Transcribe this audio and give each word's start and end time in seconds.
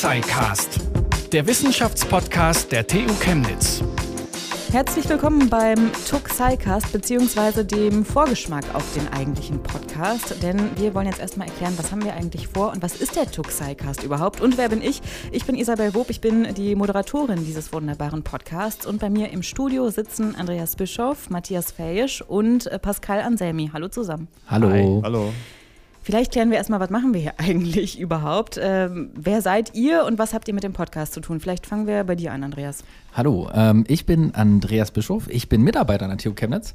Tuxicast, 0.00 0.80
der 1.30 1.46
Wissenschaftspodcast 1.46 2.72
der 2.72 2.86
TU 2.86 3.12
Chemnitz. 3.20 3.84
Herzlich 4.72 5.06
willkommen 5.10 5.50
beim 5.50 5.92
Tuxicast 6.08 6.90
beziehungsweise 6.90 7.66
dem 7.66 8.06
Vorgeschmack 8.06 8.64
auf 8.74 8.94
den 8.94 9.06
eigentlichen 9.08 9.62
Podcast. 9.62 10.42
Denn 10.42 10.70
wir 10.78 10.94
wollen 10.94 11.06
jetzt 11.06 11.20
erstmal 11.20 11.48
erklären, 11.48 11.74
was 11.76 11.92
haben 11.92 12.02
wir 12.02 12.14
eigentlich 12.14 12.48
vor 12.48 12.72
und 12.72 12.82
was 12.82 12.96
ist 12.96 13.14
der 13.14 13.30
Tuxicast 13.30 14.02
überhaupt 14.02 14.40
und 14.40 14.56
wer 14.56 14.70
bin 14.70 14.80
ich? 14.80 15.02
Ich 15.32 15.44
bin 15.44 15.54
Isabel 15.54 15.92
Wob, 15.92 16.08
ich 16.08 16.22
bin 16.22 16.54
die 16.54 16.74
Moderatorin 16.76 17.44
dieses 17.44 17.70
wunderbaren 17.70 18.22
Podcasts 18.22 18.86
und 18.86 19.00
bei 19.00 19.10
mir 19.10 19.30
im 19.30 19.42
Studio 19.42 19.90
sitzen 19.90 20.34
Andreas 20.34 20.76
Bischoff, 20.76 21.28
Matthias 21.28 21.72
Fäisch 21.72 22.22
und 22.22 22.68
äh, 22.68 22.78
Pascal 22.78 23.20
Anselmi. 23.20 23.68
Hallo 23.74 23.88
zusammen. 23.88 24.28
Hallo. 24.48 24.70
Hi. 24.70 25.00
Hallo. 25.02 25.30
Vielleicht 26.10 26.32
klären 26.32 26.50
wir 26.50 26.58
erstmal, 26.58 26.80
was 26.80 26.90
machen 26.90 27.14
wir 27.14 27.20
hier 27.20 27.34
eigentlich 27.38 28.00
überhaupt? 28.00 28.58
Ähm, 28.60 29.10
wer 29.14 29.42
seid 29.42 29.76
ihr 29.76 30.04
und 30.04 30.18
was 30.18 30.34
habt 30.34 30.48
ihr 30.48 30.54
mit 30.54 30.64
dem 30.64 30.72
Podcast 30.72 31.12
zu 31.12 31.20
tun? 31.20 31.38
Vielleicht 31.38 31.68
fangen 31.68 31.86
wir 31.86 32.02
bei 32.02 32.16
dir 32.16 32.32
an, 32.32 32.42
Andreas. 32.42 32.82
Hallo, 33.14 33.48
ähm, 33.54 33.84
ich 33.86 34.06
bin 34.06 34.34
Andreas 34.34 34.90
Bischof, 34.90 35.28
ich 35.28 35.48
bin 35.48 35.62
Mitarbeiter 35.62 36.06
an 36.06 36.10
der 36.10 36.18
TU 36.18 36.34
Chemnitz 36.34 36.74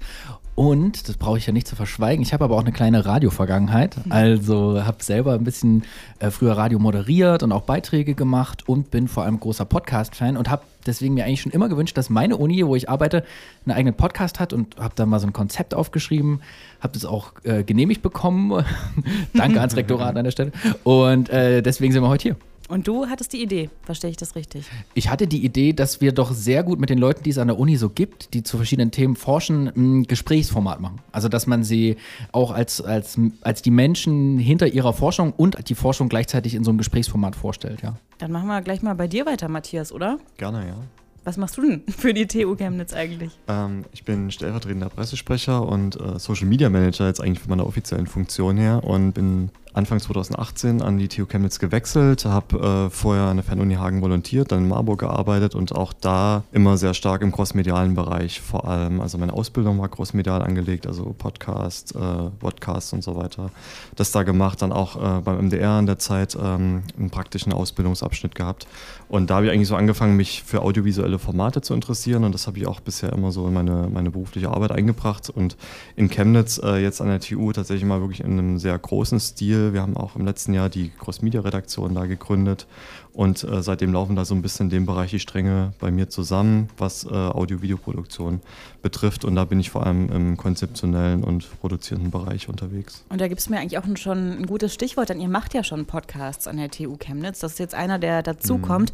und, 0.55 1.09
das 1.09 1.17
brauche 1.17 1.38
ich 1.38 1.48
ja 1.48 1.52
nicht 1.52 1.67
zu 1.67 1.75
verschweigen, 1.75 2.23
ich 2.23 2.31
habe 2.31 2.45
aber 2.45 2.55
auch 2.55 2.61
eine 2.61 2.71
kleine 2.71 3.05
Radio-Vergangenheit. 3.05 3.98
Also 4.09 4.81
habe 4.85 5.03
selber 5.03 5.34
ein 5.34 5.44
bisschen 5.44 5.83
äh, 6.20 6.31
früher 6.31 6.53
Radio 6.53 6.80
moderiert 6.80 7.44
und 7.44 7.52
auch 7.52 7.63
Beiträge 7.63 8.16
gemacht 8.16 8.70
und 8.70 8.89
bin 8.89 9.09
vor 9.09 9.23
allem 9.23 9.41
großer 9.41 9.66
Podcast-Fan 9.66 10.38
und 10.38 10.49
habe 10.49 10.63
deswegen 10.85 11.13
mir 11.13 11.25
eigentlich 11.25 11.41
schon 11.41 11.52
immer 11.52 11.70
gewünscht, 11.70 11.98
dass 11.98 12.09
meine 12.09 12.38
Uni, 12.38 12.66
wo 12.66 12.75
ich 12.75 12.89
arbeite, 12.89 13.23
einen 13.66 13.75
eigenen 13.75 13.95
Podcast 13.95 14.39
hat 14.39 14.53
und 14.53 14.77
habe 14.77 14.94
da 14.95 15.05
mal 15.05 15.20
so 15.20 15.27
ein 15.27 15.34
Konzept 15.34 15.73
aufgeschrieben, 15.73 16.41
habe 16.80 16.94
das 16.94 17.05
auch 17.05 17.34
äh, 17.44 17.63
genehmigt 17.63 18.02
bekommen. 18.02 18.66
Danke 19.34 19.59
ans 19.59 19.75
Rektorat 19.75 20.16
an 20.16 20.23
der 20.23 20.31
Stelle. 20.31 20.52
Und 20.84 21.30
äh, 21.30 21.61
deswegen 21.61 21.94
sind 21.94 22.03
wir 22.03 22.09
heute 22.09 22.23
hier. 22.23 22.35
Und 22.67 22.87
du 22.87 23.05
hattest 23.07 23.33
die 23.33 23.44
Idee, 23.44 23.69
verstehe 23.83 24.09
ich 24.09 24.17
das 24.17 24.35
richtig? 24.35 24.66
Ich 24.95 25.09
hatte 25.09 25.27
die 25.27 25.45
Idee, 25.45 25.73
dass 25.73 26.02
wir 26.02 26.11
doch 26.11 26.33
sehr 26.33 26.63
gut 26.63 26.80
mit 26.80 26.89
den 26.89 26.97
Leuten, 26.97 27.23
die 27.23 27.30
es 27.30 27.38
an 27.38 27.47
der 27.47 27.59
Uni 27.59 27.75
so 27.75 27.89
gibt, 27.89 28.33
die 28.33 28.41
zu 28.41 28.57
verschiedenen 28.57 28.89
Themen 28.91 29.16
forschen, 29.16 29.67
ein 29.75 30.03
Gesprächsformat 30.03 30.80
machen. 30.81 30.99
Also, 31.11 31.30
dass 31.30 31.45
man 31.45 31.63
sie 31.63 31.97
auch 32.31 32.52
als, 32.52 32.81
als, 32.81 33.19
als 33.41 33.61
die 33.61 33.72
Menschen 33.72 34.39
hinter 34.39 34.67
ihrer 34.67 34.94
Forschung 34.94 35.33
und 35.33 35.69
die 35.69 35.75
Forschung 35.75 36.09
gleichzeitig 36.09 36.55
in 36.55 36.63
so 36.63 36.72
einem 36.72 36.80
Gesprächsformat 36.80 37.35
vorstellt, 37.35 37.81
ja. 37.83 37.95
Dann 38.17 38.31
machen 38.31 38.47
wir 38.47 38.61
gleich 38.61 38.81
mal 38.81 38.95
bei 38.95 39.07
dir 39.07 39.25
weiter, 39.25 39.47
Matthias, 39.47 39.91
oder? 39.91 40.17
Gerne, 40.38 40.67
ja. 40.67 40.77
Was 41.23 41.38
machst 41.38 41.57
du 41.57 41.61
denn 41.61 41.83
für 41.89 42.13
die 42.13 42.27
TU 42.27 42.55
Chemnitz 42.55 42.94
eigentlich? 42.94 43.31
Ähm, 43.47 43.85
ich 43.91 44.05
bin 44.05 44.31
stellvertretender 44.31 44.89
Pressesprecher 44.89 45.67
und 45.67 46.00
äh, 46.00 46.17
Social 46.17 46.47
Media 46.47 46.69
Manager 46.69 47.07
jetzt 47.07 47.19
eigentlich 47.22 47.39
von 47.39 47.50
meiner 47.50 47.67
offiziellen 47.67 48.07
Funktion 48.07 48.57
her 48.57 48.83
und 48.83 49.13
bin 49.13 49.50
Anfang 49.76 50.00
2018 50.00 50.81
an 50.81 50.98
die 50.98 51.09
TU 51.09 51.26
Chemnitz 51.26 51.59
gewechselt, 51.59 52.23
habe 52.23 52.88
äh, 52.88 52.90
vorher 52.90 53.26
an 53.26 53.36
der 53.36 53.44
Fernuni 53.44 53.76
Hagen 53.76 54.02
volontiert, 54.02 54.54
dann 54.54 54.59
in 54.59 54.70
Marburg 54.70 55.02
gearbeitet 55.02 55.54
und 55.54 55.76
auch 55.76 55.92
da 55.92 56.44
immer 56.54 56.78
sehr 56.78 56.94
stark 56.94 57.22
im 57.22 57.34
crossmedialen 57.34 57.94
Bereich 57.94 58.40
vor 58.40 58.70
allem. 58.70 59.02
Also 59.02 59.18
meine 59.18 59.34
Ausbildung 59.34 59.78
war 59.81 59.90
crossmedial 59.90 60.42
angelegt, 60.42 60.88
also 60.88 61.14
Podcast, 61.18 61.94
äh, 61.94 62.00
Podcasts 62.40 62.94
und 62.94 63.03
so 63.03 63.18
weiter. 63.18 63.52
Das 63.98 64.14
da 64.14 64.23
gemacht, 64.23 64.62
dann 64.62 64.72
auch 64.72 64.96
äh, 64.96 65.22
beim 65.22 65.48
MDR 65.48 65.78
in 65.80 65.88
der 65.88 66.00
Zeit 66.00 66.38
ähm, 66.42 66.84
einen 66.98 67.09
praktischen 67.09 67.52
Ausbildungsabschnitt 67.52 68.34
gehabt. 68.34 68.68
Und 69.09 69.30
da 69.30 69.36
habe 69.36 69.48
ich 69.48 69.52
eigentlich 69.52 69.68
so 69.68 69.76
angefangen, 69.76 70.16
mich 70.16 70.44
für 70.44 70.62
audiovisuelle 70.62 71.20
Formate 71.20 71.62
zu 71.62 71.73
interessieren 71.73 72.23
und 72.23 72.34
das 72.34 72.48
habe 72.48 72.58
ich 72.58 72.66
auch 72.66 72.80
bisher 72.80 73.12
immer 73.12 73.34
so 73.34 73.46
in 73.46 73.53
meine, 73.53 73.90
meine 73.92 74.09
berufliche 74.09 74.50
Arbeit 74.50 74.72
eingebracht 74.72 75.30
und 75.30 75.58
in 75.98 76.09
Chemnitz 76.09 76.62
äh, 76.64 76.78
jetzt 76.78 77.02
an 77.02 77.09
der 77.09 77.20
TU 77.20 77.52
tatsächlich 77.52 77.86
mal 77.86 78.00
wirklich 78.00 78.22
in 78.22 78.40
einem 78.40 78.58
sehr 78.58 78.80
großen 78.80 79.20
Stil 79.20 79.64
wir 79.73 79.81
haben 79.81 79.97
auch 79.97 80.16
im 80.16 80.25
letzten 80.25 80.53
Jahr 80.53 80.69
die 80.69 80.89
Cross-Media-Redaktion 80.89 81.94
da 81.94 82.05
gegründet 82.05 82.67
und 83.16 83.45
äh, 83.45 83.63
seitdem 83.63 83.94
laufen 83.94 84.16
da 84.16 84.25
so 84.25 84.35
ein 84.35 84.41
bisschen 84.41 84.66
in 84.66 84.71
dem 84.71 84.85
Bereich 84.85 85.11
die 85.11 85.19
Stränge 85.19 85.73
bei 85.80 85.89
mir 85.89 86.09
zusammen, 86.09 86.69
was 86.77 87.05
äh, 87.05 87.13
Audio-Video-Produktion 87.13 88.41
betrifft. 88.81 89.23
Und 89.23 89.35
da 89.35 89.45
bin 89.45 89.59
ich 89.59 89.69
vor 89.69 89.85
allem 89.85 90.09
im 90.12 90.38
konzeptionellen 90.38 91.23
und 91.23 91.47
produzierenden 91.62 92.12
Bereich 92.12 92.50
unterwegs. 92.50 93.03
Und 93.09 93.22
da 93.22 93.28
gibt 93.28 93.40
es 93.40 93.50
mir 93.50 93.57
eigentlich 93.59 93.78
auch 93.78 93.85
schon 93.97 94.41
ein 94.41 94.45
gutes 94.45 94.73
Stichwort, 94.73 95.09
denn 95.09 95.22
ihr 95.22 95.29
macht 95.29 95.53
ja 95.53 95.63
schon 95.63 95.85
Podcasts 95.85 96.45
an 96.45 96.57
der 96.57 96.69
TU 96.69 96.97
Chemnitz. 96.97 97.40
Das 97.40 97.53
ist 97.53 97.59
jetzt 97.59 97.73
einer, 97.73 98.00
der 98.00 98.22
dazukommt. 98.22 98.91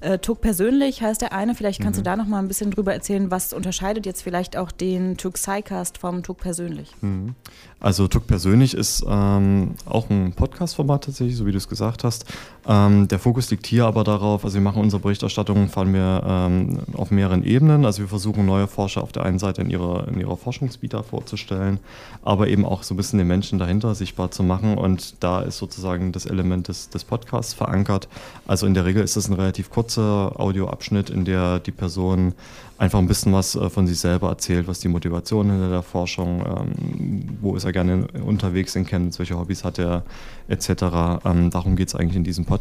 Mhm. 0.00 0.06
Äh, 0.08 0.18
Tuck 0.18 0.40
persönlich 0.40 1.02
heißt 1.02 1.20
der 1.20 1.32
eine. 1.32 1.56
Vielleicht 1.56 1.80
kannst 1.80 1.98
mhm. 1.98 2.04
du 2.04 2.10
da 2.10 2.16
noch 2.16 2.26
mal 2.26 2.38
ein 2.38 2.48
bisschen 2.48 2.70
drüber 2.70 2.94
erzählen, 2.94 3.30
was 3.32 3.52
unterscheidet 3.52 4.06
jetzt 4.06 4.22
vielleicht 4.22 4.56
auch 4.56 4.70
den 4.70 5.16
Tuck 5.16 5.34
Psycast 5.34 5.98
vom 5.98 6.22
Tuck 6.22 6.38
persönlich? 6.38 6.94
Mhm. 7.00 7.34
Also 7.80 8.08
Tuck 8.08 8.26
persönlich 8.26 8.72
ist 8.72 9.04
ähm, 9.06 9.74
auch 9.84 10.08
ein 10.08 10.32
Podcast-Format 10.32 11.04
tatsächlich, 11.04 11.36
so 11.36 11.44
wie 11.44 11.52
du 11.52 11.58
es 11.58 11.68
gesagt 11.68 12.04
hast. 12.04 12.24
Ähm, 12.66 13.08
der 13.08 13.18
Fokus 13.18 13.50
liegt 13.50 13.66
hier 13.66 13.84
aber 13.84 14.04
darauf, 14.04 14.44
also 14.44 14.54
wir 14.54 14.62
machen 14.62 14.80
unsere 14.80 15.02
Berichterstattung, 15.02 15.68
fahren 15.68 15.92
wir 15.92 16.22
ähm, 16.26 16.78
auf 16.94 17.10
mehreren 17.10 17.44
Ebenen. 17.44 17.84
Also 17.84 18.00
wir 18.00 18.08
versuchen 18.08 18.46
neue 18.46 18.66
Forscher 18.66 19.02
auf 19.02 19.12
der 19.12 19.24
einen 19.24 19.38
Seite 19.38 19.60
in 19.60 19.70
ihrer, 19.70 20.08
in 20.08 20.18
ihrer 20.18 20.36
Forschungsvita 20.36 21.02
vorzustellen, 21.02 21.78
aber 22.22 22.48
eben 22.48 22.64
auch 22.64 22.82
so 22.82 22.94
ein 22.94 22.96
bisschen 22.96 23.18
den 23.18 23.28
Menschen 23.28 23.58
dahinter 23.58 23.94
sichtbar 23.94 24.30
zu 24.30 24.42
machen. 24.42 24.78
Und 24.78 25.22
da 25.22 25.42
ist 25.42 25.58
sozusagen 25.58 26.12
das 26.12 26.24
Element 26.24 26.68
des, 26.68 26.88
des 26.88 27.04
Podcasts 27.04 27.52
verankert. 27.52 28.08
Also 28.46 28.66
in 28.66 28.72
der 28.72 28.86
Regel 28.86 29.04
ist 29.04 29.16
es 29.16 29.28
ein 29.28 29.34
relativ 29.34 29.70
kurzer 29.70 30.32
Audioabschnitt, 30.40 31.10
in 31.10 31.26
der 31.26 31.58
die 31.58 31.72
Person 31.72 32.32
einfach 32.76 32.98
ein 32.98 33.06
bisschen 33.06 33.32
was 33.32 33.54
äh, 33.54 33.70
von 33.70 33.86
sich 33.86 34.00
selber 34.00 34.30
erzählt, 34.30 34.66
was 34.66 34.80
die 34.80 34.88
Motivation 34.88 35.50
hinter 35.50 35.68
der 35.68 35.82
Forschung, 35.82 36.44
ähm, 36.44 37.36
wo 37.40 37.54
ist 37.54 37.64
er 37.64 37.72
gerne 37.72 38.08
unterwegs 38.24 38.74
in 38.74 38.84
Chemnitz, 38.84 39.18
welche 39.18 39.38
Hobbys 39.38 39.62
hat 39.62 39.78
er, 39.78 40.02
etc. 40.48 41.24
Ähm, 41.24 41.50
darum 41.50 41.76
geht 41.76 41.88
es 41.88 41.94
eigentlich 41.94 42.16
in 42.16 42.24
diesem 42.24 42.44
Podcast. 42.44 42.53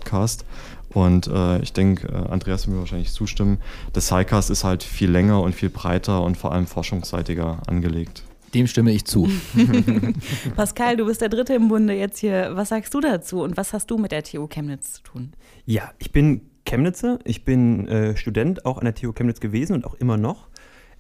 Und 0.94 1.28
äh, 1.28 1.60
ich 1.62 1.74
denke, 1.74 2.08
äh, 2.08 2.32
Andreas 2.32 2.68
wird 2.68 2.76
mir 2.76 2.82
wahrscheinlich 2.82 3.12
zustimmen, 3.12 3.58
der 3.96 4.02
SciCast 4.02 4.50
ist 4.50 4.64
halt 4.64 4.84
viel 4.84 5.10
länger 5.10 5.42
und 5.42 5.56
viel 5.56 5.70
breiter 5.70 6.22
und 6.24 6.38
vor 6.38 6.52
allem 6.52 6.68
forschungsseitiger 6.68 7.62
angelegt. 7.68 8.24
Dem 8.54 8.68
stimme 8.68 8.92
ich 8.92 9.06
zu. 9.06 9.28
Pascal, 10.56 10.96
du 10.96 11.08
bist 11.08 11.22
der 11.22 11.30
Dritte 11.30 11.56
im 11.56 11.70
Bunde 11.70 11.96
jetzt 11.96 12.20
hier. 12.20 12.52
Was 12.54 12.70
sagst 12.70 12.94
du 12.94 13.02
dazu 13.02 13.42
und 13.42 13.58
was 13.58 13.74
hast 13.74 13.90
du 13.90 13.98
mit 13.98 14.12
der 14.12 14.24
TU 14.24 14.48
Chemnitz 14.48 14.94
zu 14.94 15.04
tun? 15.04 15.34
Ja, 15.66 15.92
ich 15.98 16.12
bin 16.12 16.42
Chemnitzer. 16.66 17.20
Ich 17.24 17.46
bin 17.46 17.88
äh, 17.88 18.16
Student 18.16 18.66
auch 18.66 18.78
an 18.78 18.86
der 18.86 18.94
TU 18.94 19.12
Chemnitz 19.12 19.40
gewesen 19.40 19.74
und 19.74 19.86
auch 19.86 19.96
immer 19.96 20.18
noch. 20.18 20.48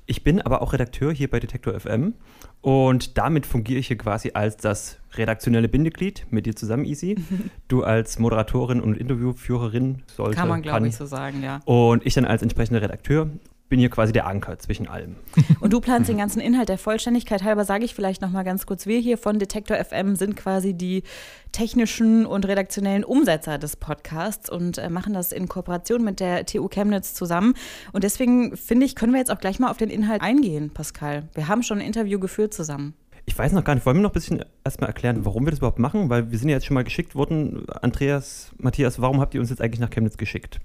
Ich 0.05 0.23
bin 0.23 0.41
aber 0.41 0.61
auch 0.61 0.73
Redakteur 0.73 1.13
hier 1.13 1.29
bei 1.29 1.39
Detektor 1.39 1.79
FM 1.79 2.13
und 2.61 3.17
damit 3.17 3.45
fungiere 3.45 3.79
ich 3.79 3.87
hier 3.87 3.97
quasi 3.97 4.31
als 4.33 4.57
das 4.57 4.99
redaktionelle 5.15 5.67
Bindeglied 5.67 6.25
mit 6.29 6.45
dir 6.45 6.55
zusammen, 6.55 6.85
Easy. 6.85 7.15
Du 7.67 7.83
als 7.83 8.19
Moderatorin 8.19 8.81
und 8.81 8.97
Interviewführerin 8.97 10.03
sollte. 10.07 10.35
Kann 10.35 10.49
man, 10.49 10.61
glaube 10.61 10.87
ich, 10.87 10.95
so 10.95 11.05
sagen, 11.05 11.41
ja. 11.41 11.61
Und 11.65 12.05
ich 12.05 12.13
dann 12.13 12.25
als 12.25 12.41
entsprechender 12.41 12.81
Redakteur 12.81 13.29
bin 13.69 13.79
hier 13.79 13.89
quasi 13.89 14.13
der 14.13 14.27
Anker 14.27 14.59
zwischen 14.59 14.87
allem. 14.87 15.15
Und 15.59 15.73
du 15.73 15.79
planst 15.79 16.09
den 16.09 16.17
ganzen 16.17 16.39
Inhalt 16.39 16.69
der 16.69 16.77
Vollständigkeit 16.77 17.43
halber, 17.43 17.65
sage 17.65 17.85
ich 17.85 17.95
vielleicht 17.95 18.21
noch 18.21 18.29
mal 18.29 18.43
ganz 18.43 18.65
kurz. 18.65 18.85
Wir 18.85 18.99
hier 18.99 19.17
von 19.17 19.39
Detektor 19.39 19.77
FM 19.77 20.15
sind 20.15 20.35
quasi 20.35 20.73
die 20.73 21.03
technischen 21.51 22.25
und 22.25 22.47
redaktionellen 22.47 23.03
Umsetzer 23.03 23.57
des 23.57 23.75
Podcasts 23.75 24.49
und 24.49 24.77
äh, 24.77 24.89
machen 24.89 25.13
das 25.13 25.31
in 25.31 25.47
Kooperation 25.47 26.03
mit 26.03 26.19
der 26.19 26.45
TU 26.45 26.67
Chemnitz 26.67 27.13
zusammen. 27.13 27.53
Und 27.93 28.03
deswegen 28.03 28.57
finde 28.57 28.85
ich, 28.85 28.95
können 28.95 29.13
wir 29.13 29.19
jetzt 29.19 29.31
auch 29.31 29.39
gleich 29.39 29.59
mal 29.59 29.69
auf 29.71 29.77
den 29.77 29.89
Inhalt 29.89 30.21
eingehen, 30.21 30.71
Pascal. 30.71 31.23
Wir 31.33 31.47
haben 31.47 31.63
schon 31.63 31.79
ein 31.79 31.85
Interview 31.85 32.19
geführt 32.19 32.53
zusammen. 32.53 32.93
Ich 33.25 33.37
weiß 33.37 33.53
noch 33.53 33.63
gar 33.63 33.75
nicht, 33.75 33.85
wollen 33.85 33.97
wir 33.97 34.01
noch 34.03 34.09
ein 34.09 34.13
bisschen 34.13 34.43
erstmal 34.65 34.89
erklären, 34.89 35.23
warum 35.23 35.45
wir 35.45 35.51
das 35.51 35.59
überhaupt 35.59 35.79
machen? 35.79 36.09
Weil 36.09 36.31
wir 36.31 36.37
sind 36.37 36.49
ja 36.49 36.55
jetzt 36.55 36.65
schon 36.65 36.75
mal 36.75 36.83
geschickt 36.83 37.15
worden. 37.15 37.65
Andreas, 37.81 38.51
Matthias, 38.57 38.99
warum 38.99 39.21
habt 39.21 39.33
ihr 39.33 39.39
uns 39.39 39.49
jetzt 39.49 39.61
eigentlich 39.61 39.79
nach 39.79 39.89
Chemnitz 39.89 40.17
geschickt? 40.17 40.59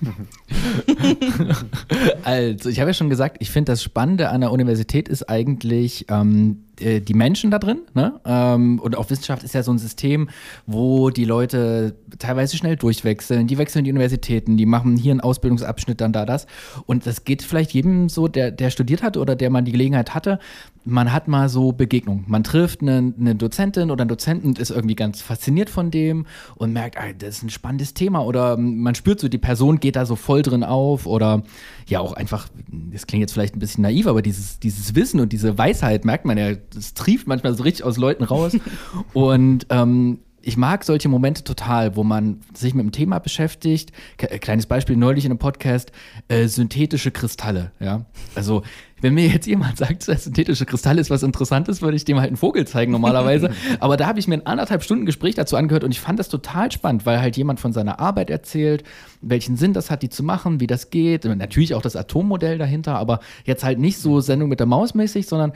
also, 2.24 2.68
ich 2.68 2.80
habe 2.80 2.90
ja 2.90 2.94
schon 2.94 3.10
gesagt, 3.10 3.38
ich 3.40 3.50
finde 3.50 3.72
das 3.72 3.82
Spannende 3.82 4.30
an 4.30 4.40
der 4.40 4.52
Universität 4.52 5.08
ist 5.08 5.28
eigentlich 5.28 6.06
ähm, 6.08 6.64
äh, 6.80 7.00
die 7.00 7.14
Menschen 7.14 7.50
da 7.50 7.58
drin. 7.58 7.82
Ne? 7.94 8.20
Ähm, 8.24 8.78
und 8.78 8.96
auch 8.96 9.10
Wissenschaft 9.10 9.42
ist 9.42 9.54
ja 9.54 9.62
so 9.62 9.72
ein 9.72 9.78
System, 9.78 10.28
wo 10.66 11.10
die 11.10 11.24
Leute 11.24 11.94
teilweise 12.18 12.56
schnell 12.56 12.76
durchwechseln. 12.76 13.46
Die 13.46 13.58
wechseln 13.58 13.84
die 13.84 13.90
Universitäten, 13.90 14.56
die 14.56 14.66
machen 14.66 14.96
hier 14.96 15.10
einen 15.10 15.20
Ausbildungsabschnitt, 15.20 16.00
dann 16.00 16.12
da 16.12 16.24
das. 16.24 16.46
Und 16.86 17.06
das 17.06 17.24
geht 17.24 17.42
vielleicht 17.42 17.72
jedem 17.72 18.08
so, 18.08 18.26
der, 18.26 18.50
der 18.50 18.70
studiert 18.70 19.02
hat 19.02 19.16
oder 19.16 19.36
der 19.36 19.50
mal 19.50 19.62
die 19.62 19.72
Gelegenheit 19.72 20.14
hatte. 20.14 20.38
Man 20.84 21.12
hat 21.12 21.28
mal 21.28 21.48
so 21.48 21.72
Begegnungen. 21.72 22.24
Man 22.26 22.42
trifft 22.42 22.80
eine, 22.80 23.12
eine 23.18 23.34
Dozentin 23.34 23.90
oder 23.90 24.02
einen 24.02 24.08
Dozenten 24.08 24.48
und 24.48 24.58
ist 24.58 24.70
irgendwie 24.70 24.96
ganz 24.96 25.20
fasziniert 25.20 25.70
von 25.70 25.90
dem 25.90 26.26
und 26.56 26.72
merkt, 26.72 26.96
ey, 26.96 27.14
das 27.16 27.36
ist 27.36 27.42
ein 27.44 27.50
spannendes 27.50 27.94
Thema. 27.94 28.24
Oder 28.24 28.56
man 28.56 28.94
spürt 28.94 29.20
so, 29.20 29.28
die 29.28 29.38
Person 29.38 29.78
geht 29.78 29.96
da 29.96 30.06
so 30.06 30.16
voll 30.16 30.42
drin 30.42 30.64
auf. 30.64 31.06
Oder 31.06 31.42
ja, 31.86 32.00
auch 32.00 32.14
einfach, 32.14 32.48
das 32.92 33.06
klingt 33.06 33.20
jetzt 33.20 33.32
vielleicht 33.32 33.54
ein 33.54 33.60
bisschen 33.60 33.82
naiv, 33.82 34.06
aber 34.06 34.22
dieses, 34.22 34.58
dieses 34.58 34.94
Wissen 34.94 35.20
und 35.20 35.32
diese 35.32 35.58
Weisheit 35.58 36.04
merkt 36.04 36.24
man 36.24 36.38
ja 36.38 36.54
das 36.74 36.94
trieft 36.94 37.26
manchmal 37.26 37.54
so 37.54 37.62
richtig 37.62 37.84
aus 37.84 37.96
Leuten 37.96 38.24
raus. 38.24 38.56
und 39.12 39.66
ähm, 39.70 40.18
ich 40.44 40.56
mag 40.56 40.82
solche 40.82 41.08
Momente 41.08 41.44
total, 41.44 41.94
wo 41.94 42.02
man 42.02 42.40
sich 42.52 42.74
mit 42.74 42.84
dem 42.84 42.90
Thema 42.90 43.20
beschäftigt. 43.20 43.92
Ke- 44.16 44.38
Kleines 44.40 44.66
Beispiel 44.66 44.96
neulich 44.96 45.24
in 45.24 45.30
einem 45.30 45.38
Podcast, 45.38 45.92
äh, 46.28 46.48
synthetische 46.48 47.12
Kristalle. 47.12 47.70
Ja, 47.78 48.06
also 48.34 48.62
wenn 49.00 49.14
mir 49.14 49.28
jetzt 49.28 49.46
jemand 49.46 49.76
sagt, 49.78 50.08
dass 50.08 50.24
synthetische 50.24 50.66
Kristalle 50.66 51.00
ist 51.00 51.10
was 51.10 51.22
Interessantes, 51.22 51.80
würde 51.80 51.96
ich 51.96 52.04
dem 52.04 52.18
halt 52.18 52.28
einen 52.28 52.36
Vogel 52.36 52.66
zeigen 52.66 52.90
normalerweise. 52.90 53.50
Aber 53.80 53.96
da 53.96 54.06
habe 54.08 54.18
ich 54.18 54.26
mir 54.26 54.34
ein 54.34 54.46
anderthalb 54.46 54.82
Stunden 54.82 55.06
Gespräch 55.06 55.36
dazu 55.36 55.56
angehört 55.56 55.84
und 55.84 55.92
ich 55.92 56.00
fand 56.00 56.18
das 56.18 56.28
total 56.28 56.72
spannend, 56.72 57.06
weil 57.06 57.20
halt 57.20 57.36
jemand 57.36 57.60
von 57.60 57.72
seiner 57.72 58.00
Arbeit 58.00 58.28
erzählt, 58.28 58.82
welchen 59.20 59.56
Sinn 59.56 59.72
das 59.74 59.92
hat, 59.92 60.02
die 60.02 60.08
zu 60.10 60.24
machen, 60.24 60.58
wie 60.58 60.66
das 60.66 60.90
geht. 60.90 61.24
Und 61.24 61.38
natürlich 61.38 61.74
auch 61.76 61.82
das 61.82 61.94
Atommodell 61.94 62.58
dahinter, 62.58 62.96
aber 62.96 63.20
jetzt 63.44 63.62
halt 63.62 63.78
nicht 63.78 63.98
so 63.98 64.20
Sendung 64.20 64.48
mit 64.48 64.58
der 64.58 64.66
Maus 64.66 64.94
mäßig, 64.94 65.26
sondern 65.28 65.52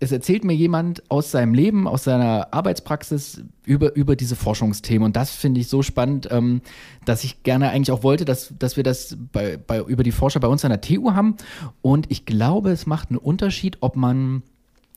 es 0.00 0.12
erzählt 0.12 0.44
mir 0.44 0.54
jemand 0.54 1.02
aus 1.10 1.30
seinem 1.30 1.54
Leben, 1.54 1.88
aus 1.88 2.04
seiner 2.04 2.52
Arbeitspraxis 2.52 3.42
über, 3.64 3.94
über 3.96 4.14
diese 4.14 4.36
Forschungsthemen. 4.36 5.06
Und 5.06 5.16
das 5.16 5.30
finde 5.30 5.60
ich 5.60 5.68
so 5.68 5.82
spannend, 5.82 6.28
ähm, 6.30 6.60
dass 7.04 7.24
ich 7.24 7.42
gerne 7.42 7.70
eigentlich 7.70 7.90
auch 7.90 8.04
wollte, 8.04 8.24
dass, 8.24 8.54
dass 8.58 8.76
wir 8.76 8.84
das 8.84 9.16
bei, 9.32 9.56
bei, 9.56 9.80
über 9.80 10.04
die 10.04 10.12
Forscher 10.12 10.40
bei 10.40 10.48
uns 10.48 10.64
an 10.64 10.70
der 10.70 10.80
TU 10.80 11.12
haben. 11.14 11.36
Und 11.82 12.10
ich 12.10 12.26
glaube, 12.26 12.70
es 12.70 12.86
macht 12.86 13.10
einen 13.10 13.18
Unterschied, 13.18 13.78
ob 13.80 13.96
man 13.96 14.42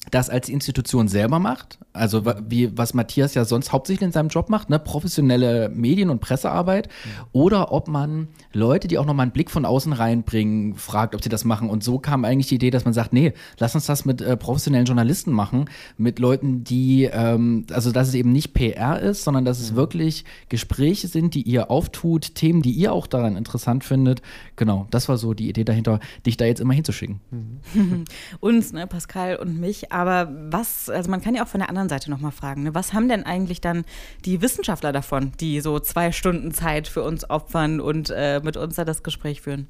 das 0.09 0.29
als 0.31 0.49
Institution 0.49 1.07
selber 1.07 1.37
macht, 1.37 1.77
also 1.93 2.25
wa- 2.25 2.41
wie 2.49 2.75
was 2.75 2.93
Matthias 2.95 3.35
ja 3.35 3.45
sonst 3.45 3.71
hauptsächlich 3.71 4.05
in 4.07 4.11
seinem 4.11 4.29
Job 4.29 4.49
macht, 4.49 4.69
ne, 4.69 4.79
professionelle 4.79 5.69
Medien- 5.69 6.09
und 6.09 6.19
Pressearbeit, 6.21 6.89
oder 7.33 7.71
ob 7.71 7.87
man 7.87 8.27
Leute, 8.51 8.87
die 8.87 8.97
auch 8.97 9.05
nochmal 9.05 9.25
einen 9.25 9.31
Blick 9.31 9.51
von 9.51 9.63
außen 9.63 9.93
reinbringen, 9.93 10.73
fragt, 10.75 11.13
ob 11.13 11.21
sie 11.23 11.29
das 11.29 11.45
machen. 11.45 11.69
Und 11.69 11.83
so 11.83 11.99
kam 11.99 12.25
eigentlich 12.25 12.47
die 12.47 12.55
Idee, 12.55 12.71
dass 12.71 12.83
man 12.83 12.95
sagt, 12.95 13.13
nee, 13.13 13.33
lass 13.59 13.75
uns 13.75 13.85
das 13.85 14.03
mit 14.03 14.21
äh, 14.21 14.35
professionellen 14.37 14.85
Journalisten 14.87 15.31
machen, 15.31 15.65
mit 15.97 16.17
Leuten, 16.17 16.63
die, 16.63 17.03
ähm, 17.03 17.65
also 17.71 17.91
dass 17.91 18.07
es 18.07 18.15
eben 18.15 18.31
nicht 18.31 18.53
PR 18.55 18.99
ist, 18.99 19.23
sondern 19.23 19.45
dass 19.45 19.59
es 19.59 19.75
wirklich 19.75 20.25
Gespräche 20.49 21.07
sind, 21.09 21.35
die 21.35 21.43
ihr 21.43 21.69
auftut, 21.69 22.33
Themen, 22.33 22.63
die 22.63 22.71
ihr 22.71 22.91
auch 22.91 23.05
daran 23.05 23.37
interessant 23.37 23.83
findet. 23.83 24.23
Genau, 24.55 24.87
das 24.89 25.07
war 25.09 25.17
so 25.17 25.35
die 25.35 25.47
Idee 25.47 25.63
dahinter, 25.63 25.99
dich 26.25 26.37
da 26.37 26.45
jetzt 26.45 26.59
immer 26.59 26.73
hinzuschicken. 26.73 27.19
uns, 28.39 28.73
ne, 28.73 28.87
Pascal 28.87 29.35
und 29.35 29.59
mich. 29.59 29.90
Aber 29.91 30.31
was, 30.49 30.89
also 30.89 31.11
man 31.11 31.21
kann 31.21 31.35
ja 31.35 31.43
auch 31.43 31.47
von 31.47 31.59
der 31.59 31.69
anderen 31.69 31.89
Seite 31.89 32.09
nochmal 32.09 32.31
fragen, 32.31 32.63
ne, 32.63 32.73
was 32.73 32.93
haben 32.93 33.09
denn 33.09 33.23
eigentlich 33.23 33.61
dann 33.61 33.83
die 34.25 34.41
Wissenschaftler 34.41 34.91
davon, 34.91 35.33
die 35.39 35.59
so 35.59 35.79
zwei 35.79 36.11
Stunden 36.11 36.53
Zeit 36.53 36.87
für 36.87 37.03
uns 37.03 37.29
opfern 37.29 37.81
und 37.81 38.09
äh, 38.09 38.39
mit 38.43 38.57
uns 38.57 38.75
da 38.75 38.85
das 38.85 39.03
Gespräch 39.03 39.41
führen? 39.41 39.67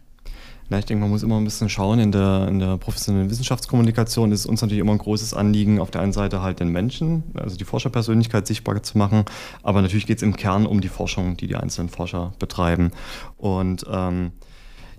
Na, 0.69 0.79
ich 0.79 0.85
denke, 0.85 1.01
man 1.01 1.09
muss 1.09 1.23
immer 1.23 1.37
ein 1.37 1.43
bisschen 1.43 1.67
schauen. 1.67 1.99
In 1.99 2.13
der, 2.13 2.47
in 2.47 2.59
der 2.59 2.77
professionellen 2.77 3.29
Wissenschaftskommunikation 3.29 4.31
ist 4.31 4.45
uns 4.45 4.61
natürlich 4.61 4.79
immer 4.79 4.93
ein 4.93 4.99
großes 4.99 5.33
Anliegen, 5.33 5.81
auf 5.81 5.91
der 5.91 6.01
einen 6.01 6.13
Seite 6.13 6.41
halt 6.41 6.61
den 6.61 6.69
Menschen, 6.69 7.23
also 7.33 7.57
die 7.57 7.65
Forscherpersönlichkeit 7.65 8.47
sichtbar 8.47 8.81
zu 8.81 8.97
machen, 8.97 9.25
aber 9.63 9.81
natürlich 9.81 10.05
geht 10.05 10.17
es 10.17 10.23
im 10.23 10.35
Kern 10.37 10.65
um 10.65 10.79
die 10.79 10.87
Forschung, 10.87 11.35
die 11.35 11.47
die 11.47 11.57
einzelnen 11.57 11.89
Forscher 11.89 12.31
betreiben. 12.39 12.91
Und 13.37 13.85
ähm, 13.91 14.31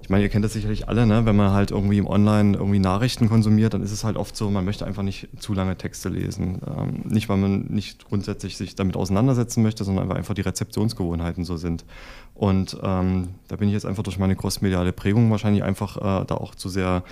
ich 0.03 0.11
meine, 0.11 0.25
ihr 0.25 0.29
kennt 0.29 0.45
das 0.45 0.53
sicherlich 0.53 0.89
alle, 0.89 1.07
ne? 1.07 1.25
wenn 1.27 1.37
man 1.37 1.53
halt 1.53 1.71
irgendwie 1.71 1.99
im 1.99 2.09
Online 2.09 2.57
irgendwie 2.57 2.81
Nachrichten 2.81 3.29
konsumiert, 3.29 3.73
dann 3.73 3.83
ist 3.83 3.93
es 3.93 4.03
halt 4.03 4.17
oft 4.17 4.37
so, 4.37 4.51
man 4.51 4.65
möchte 4.65 4.85
einfach 4.85 5.05
nicht 5.05 5.29
zu 5.39 5.55
lange 5.55 5.77
Texte 5.77 6.09
lesen. 6.09 6.61
Ähm, 6.67 7.03
nicht, 7.05 7.29
weil 7.29 7.37
man 7.37 7.67
nicht 7.69 8.07
grundsätzlich 8.07 8.57
sich 8.57 8.75
damit 8.75 8.97
auseinandersetzen 8.97 9.63
möchte, 9.63 9.85
sondern 9.85 10.09
weil 10.09 10.17
einfach 10.17 10.35
die 10.35 10.41
Rezeptionsgewohnheiten 10.41 11.45
so 11.45 11.57
sind. 11.57 11.85
Und 12.43 12.77
ähm, 12.83 13.29
da 13.47 13.55
bin 13.55 13.69
ich 13.69 13.73
jetzt 13.73 13.87
einfach 13.87 14.03
durch 14.03 14.19
meine 14.19 14.35
crossmediale 14.35 14.93
Prägung 14.93 15.31
wahrscheinlich 15.31 15.63
einfach 15.63 15.97
äh, 15.97 16.25
da 16.27 16.35
auch 16.35 16.57
zu 16.57 16.69
sehr 16.69 17.05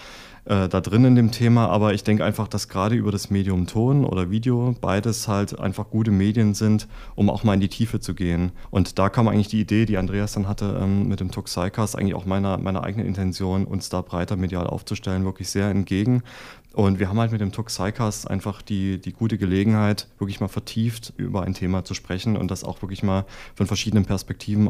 äh, 0.45 0.69
da 0.69 0.81
drin 0.81 1.05
in 1.05 1.15
dem 1.15 1.31
Thema. 1.31 1.69
Aber 1.69 1.95
ich 1.95 2.03
denke 2.03 2.25
einfach, 2.25 2.49
dass 2.49 2.67
gerade 2.67 2.97
über 2.97 3.13
das 3.13 3.31
Medium 3.31 3.69
Ton 3.69 4.05
oder 4.05 4.33
Video 4.33 4.75
beides 4.81 5.29
halt 5.29 5.57
einfach 5.61 5.89
gute 5.91 6.11
Medien 6.11 6.55
sind, 6.55 6.89
um 7.15 7.31
auch 7.31 7.45
mal 7.45 7.55
in 7.55 7.61
die 7.61 7.69
Tiefe 7.69 8.01
zu 8.01 8.15
gehen. 8.15 8.51
Und 8.73 8.99
da 8.99 9.09
kam 9.09 9.29
eigentlich 9.29 9.47
die 9.47 9.61
Idee, 9.61 9.87
die 9.87 9.99
Andreas 9.99 10.33
dann 10.33 10.49
hatte 10.49 10.81
ähm, 10.83 11.07
mit 11.07 11.21
dem 11.21 11.31
Toxicast, 11.31 11.97
eigentlich 11.97 12.17
auch 12.17 12.27
meiner, 12.27 12.59
meiner 12.59 12.83
eigenen 12.83 13.07
Intention, 13.07 13.67
uns 13.67 13.89
da 13.89 14.01
breiter 14.01 14.35
medial 14.35 14.67
aufzustellen, 14.67 15.25
wirklich 15.25 15.49
sehr 15.49 15.71
entgegen. 15.71 16.25
Und 16.73 17.01
wir 17.01 17.09
haben 17.09 17.19
halt 17.19 17.33
mit 17.33 17.41
dem 17.41 17.51
Toxicast 17.51 18.31
einfach 18.31 18.63
die, 18.63 19.01
die 19.01 19.13
gute 19.13 19.39
Gelegenheit, 19.39 20.07
wirklich 20.21 20.41
mal 20.41 20.49
vertieft 20.49 21.13
über 21.17 21.43
ein 21.43 21.53
Thema 21.53 21.85
zu 21.85 21.95
sprechen 21.95 22.37
und 22.37 22.49
das 22.49 22.63
auch 22.63 22.81
wirklich 22.81 23.03
mal 23.03 23.27
von 23.57 23.67
verschiedenen 23.67 24.05
Perspektiven 24.05 24.69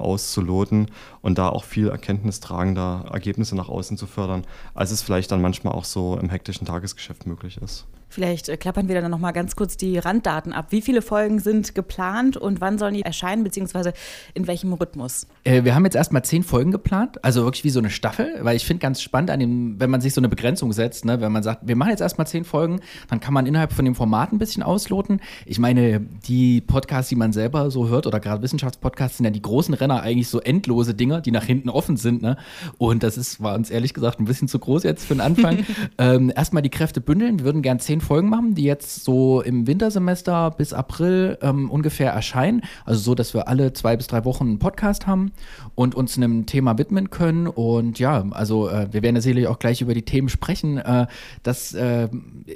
auszuloten 0.51 0.89
und 1.23 1.39
da 1.39 1.49
auch 1.49 1.65
viel 1.65 1.89
erkenntnistragender 1.89 3.07
Ergebnisse 3.13 3.57
nach 3.57 3.69
außen 3.69 3.97
zu 3.97 4.07
fördern, 4.07 4.45
als 4.75 4.91
es 4.91 5.03
vielleicht 5.03 5.31
dann 5.31 5.41
manchmal 5.41 5.75
auch 5.75 5.85
so 5.85 6.19
im 6.19 6.29
hektischen 6.29 6.67
Tagesgeschäft 6.67 7.27
möglich 7.27 7.59
ist. 7.59 7.87
Vielleicht 8.11 8.49
äh, 8.49 8.57
klappern 8.57 8.89
wir 8.89 9.01
dann 9.01 9.11
nochmal 9.11 9.33
ganz 9.33 9.57
kurz 9.57 9.77
die 9.77 9.97
Randdaten 9.97 10.53
ab. 10.53 10.67
Wie 10.71 10.83
viele 10.83 11.01
Folgen 11.01 11.39
sind 11.39 11.75
geplant 11.75 12.37
und 12.37 12.61
wann 12.61 12.77
sollen 12.77 12.95
die 12.95 13.03
erscheinen, 13.03 13.45
beziehungsweise 13.45 13.93
in 14.35 14.49
welchem 14.49 14.73
Rhythmus? 14.73 15.29
Äh, 15.45 15.65
wir 15.65 15.77
haben 15.77 15.85
jetzt 15.85 15.95
erstmal 15.95 16.25
zehn 16.25 16.43
Folgen 16.43 16.73
geplant, 16.73 17.25
also 17.25 17.45
wirklich 17.45 17.63
wie 17.63 17.71
so 17.71 17.79
eine 17.79 17.89
Staffel, 17.89 18.35
weil 18.43 18.57
ich 18.57 18.67
finde 18.67 18.81
ganz 18.81 19.01
spannend 19.01 19.31
an 19.31 19.39
dem, 19.39 19.79
wenn 19.79 19.91
man 19.91 20.01
sich 20.01 20.13
so 20.13 20.21
eine 20.21 20.29
Begrenzung 20.29 20.73
setzt, 20.73 21.05
ne, 21.05 21.21
wenn 21.21 21.31
man 21.31 21.45
sagt, 21.45 21.69
wir 21.69 21.77
machen 21.77 21.91
jetzt 21.91 22.01
erstmal 22.01 22.27
zehn 22.27 22.45
Folgen, 22.45 22.81
dann 23.09 23.21
kann 23.21 23.33
man 23.33 23.47
innerhalb 23.47 23.73
von 23.73 23.85
dem 23.85 23.95
Format 23.95 24.33
ein 24.33 24.39
bisschen 24.39 24.65
ausloten. 24.65 25.21
Ich 25.47 25.61
meine, 25.61 26.01
die 26.01 26.61
Podcasts, 26.61 27.09
die 27.09 27.17
man 27.17 27.33
selber 27.33 27.71
so 27.71 27.89
hört, 27.89 28.09
oder 28.09 28.19
gerade 28.19 28.43
Wissenschaftspodcasts, 28.43 29.19
sind 29.19 29.25
ja 29.25 29.31
die 29.31 29.43
großen 29.43 29.75
Renner 29.75 30.03
eigentlich 30.03 30.29
so 30.29 30.41
endlose 30.41 30.95
Dinger, 30.95 31.21
die 31.21 31.31
nach 31.31 31.45
hinten 31.45 31.69
offen 31.69 31.97
sind, 31.97 32.23
ne? 32.23 32.37
Und 32.77 33.05
das 33.05 33.17
ist, 33.17 33.41
war 33.41 33.55
uns 33.55 33.71
ehrlich 33.71 33.95
gesagt 33.95 34.19
ein 34.19 34.25
bisschen 34.25 34.49
zu 34.49 34.59
groß 34.59 34.83
jetzt 34.83 35.05
für 35.05 35.15
den 35.15 35.21
Anfang. 35.21 35.65
ähm, 35.99 36.33
erstmal 36.35 36.63
die 36.63 36.71
Kräfte 36.71 37.01
bündeln, 37.01 37.39
wir 37.39 37.45
würden 37.45 37.63
gern 37.63 37.79
zehn 37.79 38.00
Folgen 38.01 38.29
machen, 38.29 38.55
die 38.55 38.65
jetzt 38.65 39.05
so 39.05 39.41
im 39.41 39.67
Wintersemester 39.67 40.51
bis 40.51 40.73
April 40.73 41.39
ähm, 41.43 41.71
ungefähr 41.71 42.13
erscheinen. 42.13 42.63
Also 42.85 43.01
so, 43.01 43.15
dass 43.15 43.35
wir 43.35 43.49
alle 43.49 43.73
zwei 43.73 43.97
bis 43.97 44.07
drei 44.07 44.25
Wochen 44.25 44.45
einen 44.45 44.59
Podcast 44.59 45.07
haben 45.07 45.33
und 45.75 45.95
uns 45.95 46.17
einem 46.17 46.47
Thema 46.47 46.79
widmen 46.79 47.11
können. 47.11 47.47
Und 47.47 47.99
ja, 47.99 48.25
also 48.31 48.69
äh, 48.69 48.89
wir 48.93 49.03
werden 49.03 49.17
ja 49.17 49.23
sicherlich 49.23 49.47
auch 49.47 49.59
gleich 49.59 49.81
über 49.81 49.95
die 49.95 50.05
Themen 50.05 50.29
sprechen. 50.29 50.79
Äh, 50.79 51.07
das 51.43 51.75
äh, 51.75 52.09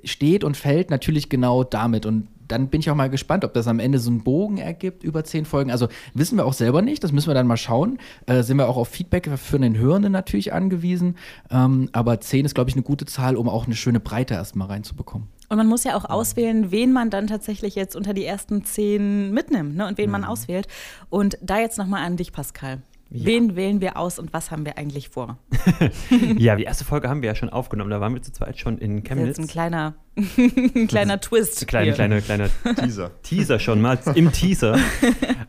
steht 0.05 0.45
und 0.45 0.57
fällt 0.57 0.91
natürlich 0.91 1.29
genau 1.29 1.65
damit. 1.65 2.07
Und 2.07 2.29
dann 2.49 2.69
bin 2.69 2.81
ich 2.81 2.91
auch 2.91 2.95
mal 2.95 3.11
gespannt, 3.11 3.45
ob 3.45 3.55
das 3.55 3.67
am 3.67 3.79
Ende 3.79 3.99
so 3.99 4.11
einen 4.11 4.23
Bogen 4.23 4.59
ergibt 4.59 5.05
über 5.05 5.25
zehn 5.25 5.45
Folgen. 5.45 5.71
Also 5.71 5.89
wissen 6.15 6.37
wir 6.37 6.47
auch 6.47 6.53
selber 6.53 6.83
nicht, 6.83 7.05
das 7.05 7.13
müssen 7.13 7.29
wir 7.29 7.35
dann 7.35 7.47
mal 7.47 7.57
schauen. 7.57 7.99
Äh, 8.27 8.43
sind 8.43 8.57
wir 8.57 8.69
auch 8.69 8.77
auf 8.77 8.89
Feedback 8.89 9.31
für 9.37 9.59
den 9.59 9.77
Hörenden 9.77 10.13
natürlich 10.13 10.53
angewiesen. 10.53 11.17
Ähm, 11.51 11.89
aber 11.93 12.21
zehn 12.21 12.45
ist, 12.45 12.55
glaube 12.55 12.71
ich, 12.71 12.77
eine 12.77 12.83
gute 12.83 13.07
Zahl, 13.07 13.37
um 13.37 13.49
auch 13.49 13.67
eine 13.67 13.75
schöne 13.75 14.01
Breite 14.01 14.35
erstmal 14.35 14.69
reinzubekommen. 14.69 15.29
Und 15.49 15.59
man 15.59 15.67
muss 15.67 15.85
ja 15.85 15.97
auch 15.97 16.05
auswählen, 16.05 16.71
wen 16.71 16.93
man 16.93 17.11
dann 17.11 17.27
tatsächlich 17.27 17.75
jetzt 17.75 17.97
unter 17.97 18.15
die 18.15 18.25
ersten 18.25 18.65
zehn 18.65 19.33
mitnimmt 19.33 19.77
ne? 19.77 19.87
und 19.87 19.99
wen 19.99 20.11
man 20.11 20.25
auswählt. 20.25 20.67
Und 21.11 21.39
da 21.43 21.59
jetzt 21.59 21.79
nochmal 21.79 22.05
an 22.05 22.17
dich, 22.17 22.33
Pascal. 22.33 22.83
Wen 23.11 23.55
wählen 23.55 23.81
wir 23.81 23.97
aus 23.97 24.19
und 24.19 24.33
was 24.33 24.51
haben 24.51 24.65
wir 24.65 24.77
eigentlich 24.79 25.09
vor? 25.09 25.39
Ja, 26.39 26.57
die 26.57 26.65
erste 26.65 26.85
Folge 26.85 27.09
haben 27.09 27.23
wir 27.23 27.29
ja 27.29 27.35
schon 27.35 27.49
aufgenommen. 27.51 27.91
Da 27.91 28.01
waren 28.01 28.15
wir 28.15 28.23
zu 28.23 28.33
zweit 28.33 28.59
schon 28.59 28.79
in 28.79 28.97
Das 28.97 29.03
ist 29.05 29.09
Chemnitz. 29.09 29.27
jetzt 29.29 29.39
ein 29.41 29.47
kleiner, 29.47 29.95
ein 30.17 30.87
kleiner 30.89 31.21
Twist. 31.21 31.67
Kleine, 31.67 31.93
kleine, 31.93 32.21
kleine 32.23 32.51
Teaser. 32.77 33.11
Teaser 33.23 33.59
schon 33.59 33.81
mal, 33.81 33.99
im 34.15 34.33
Teaser. 34.33 34.79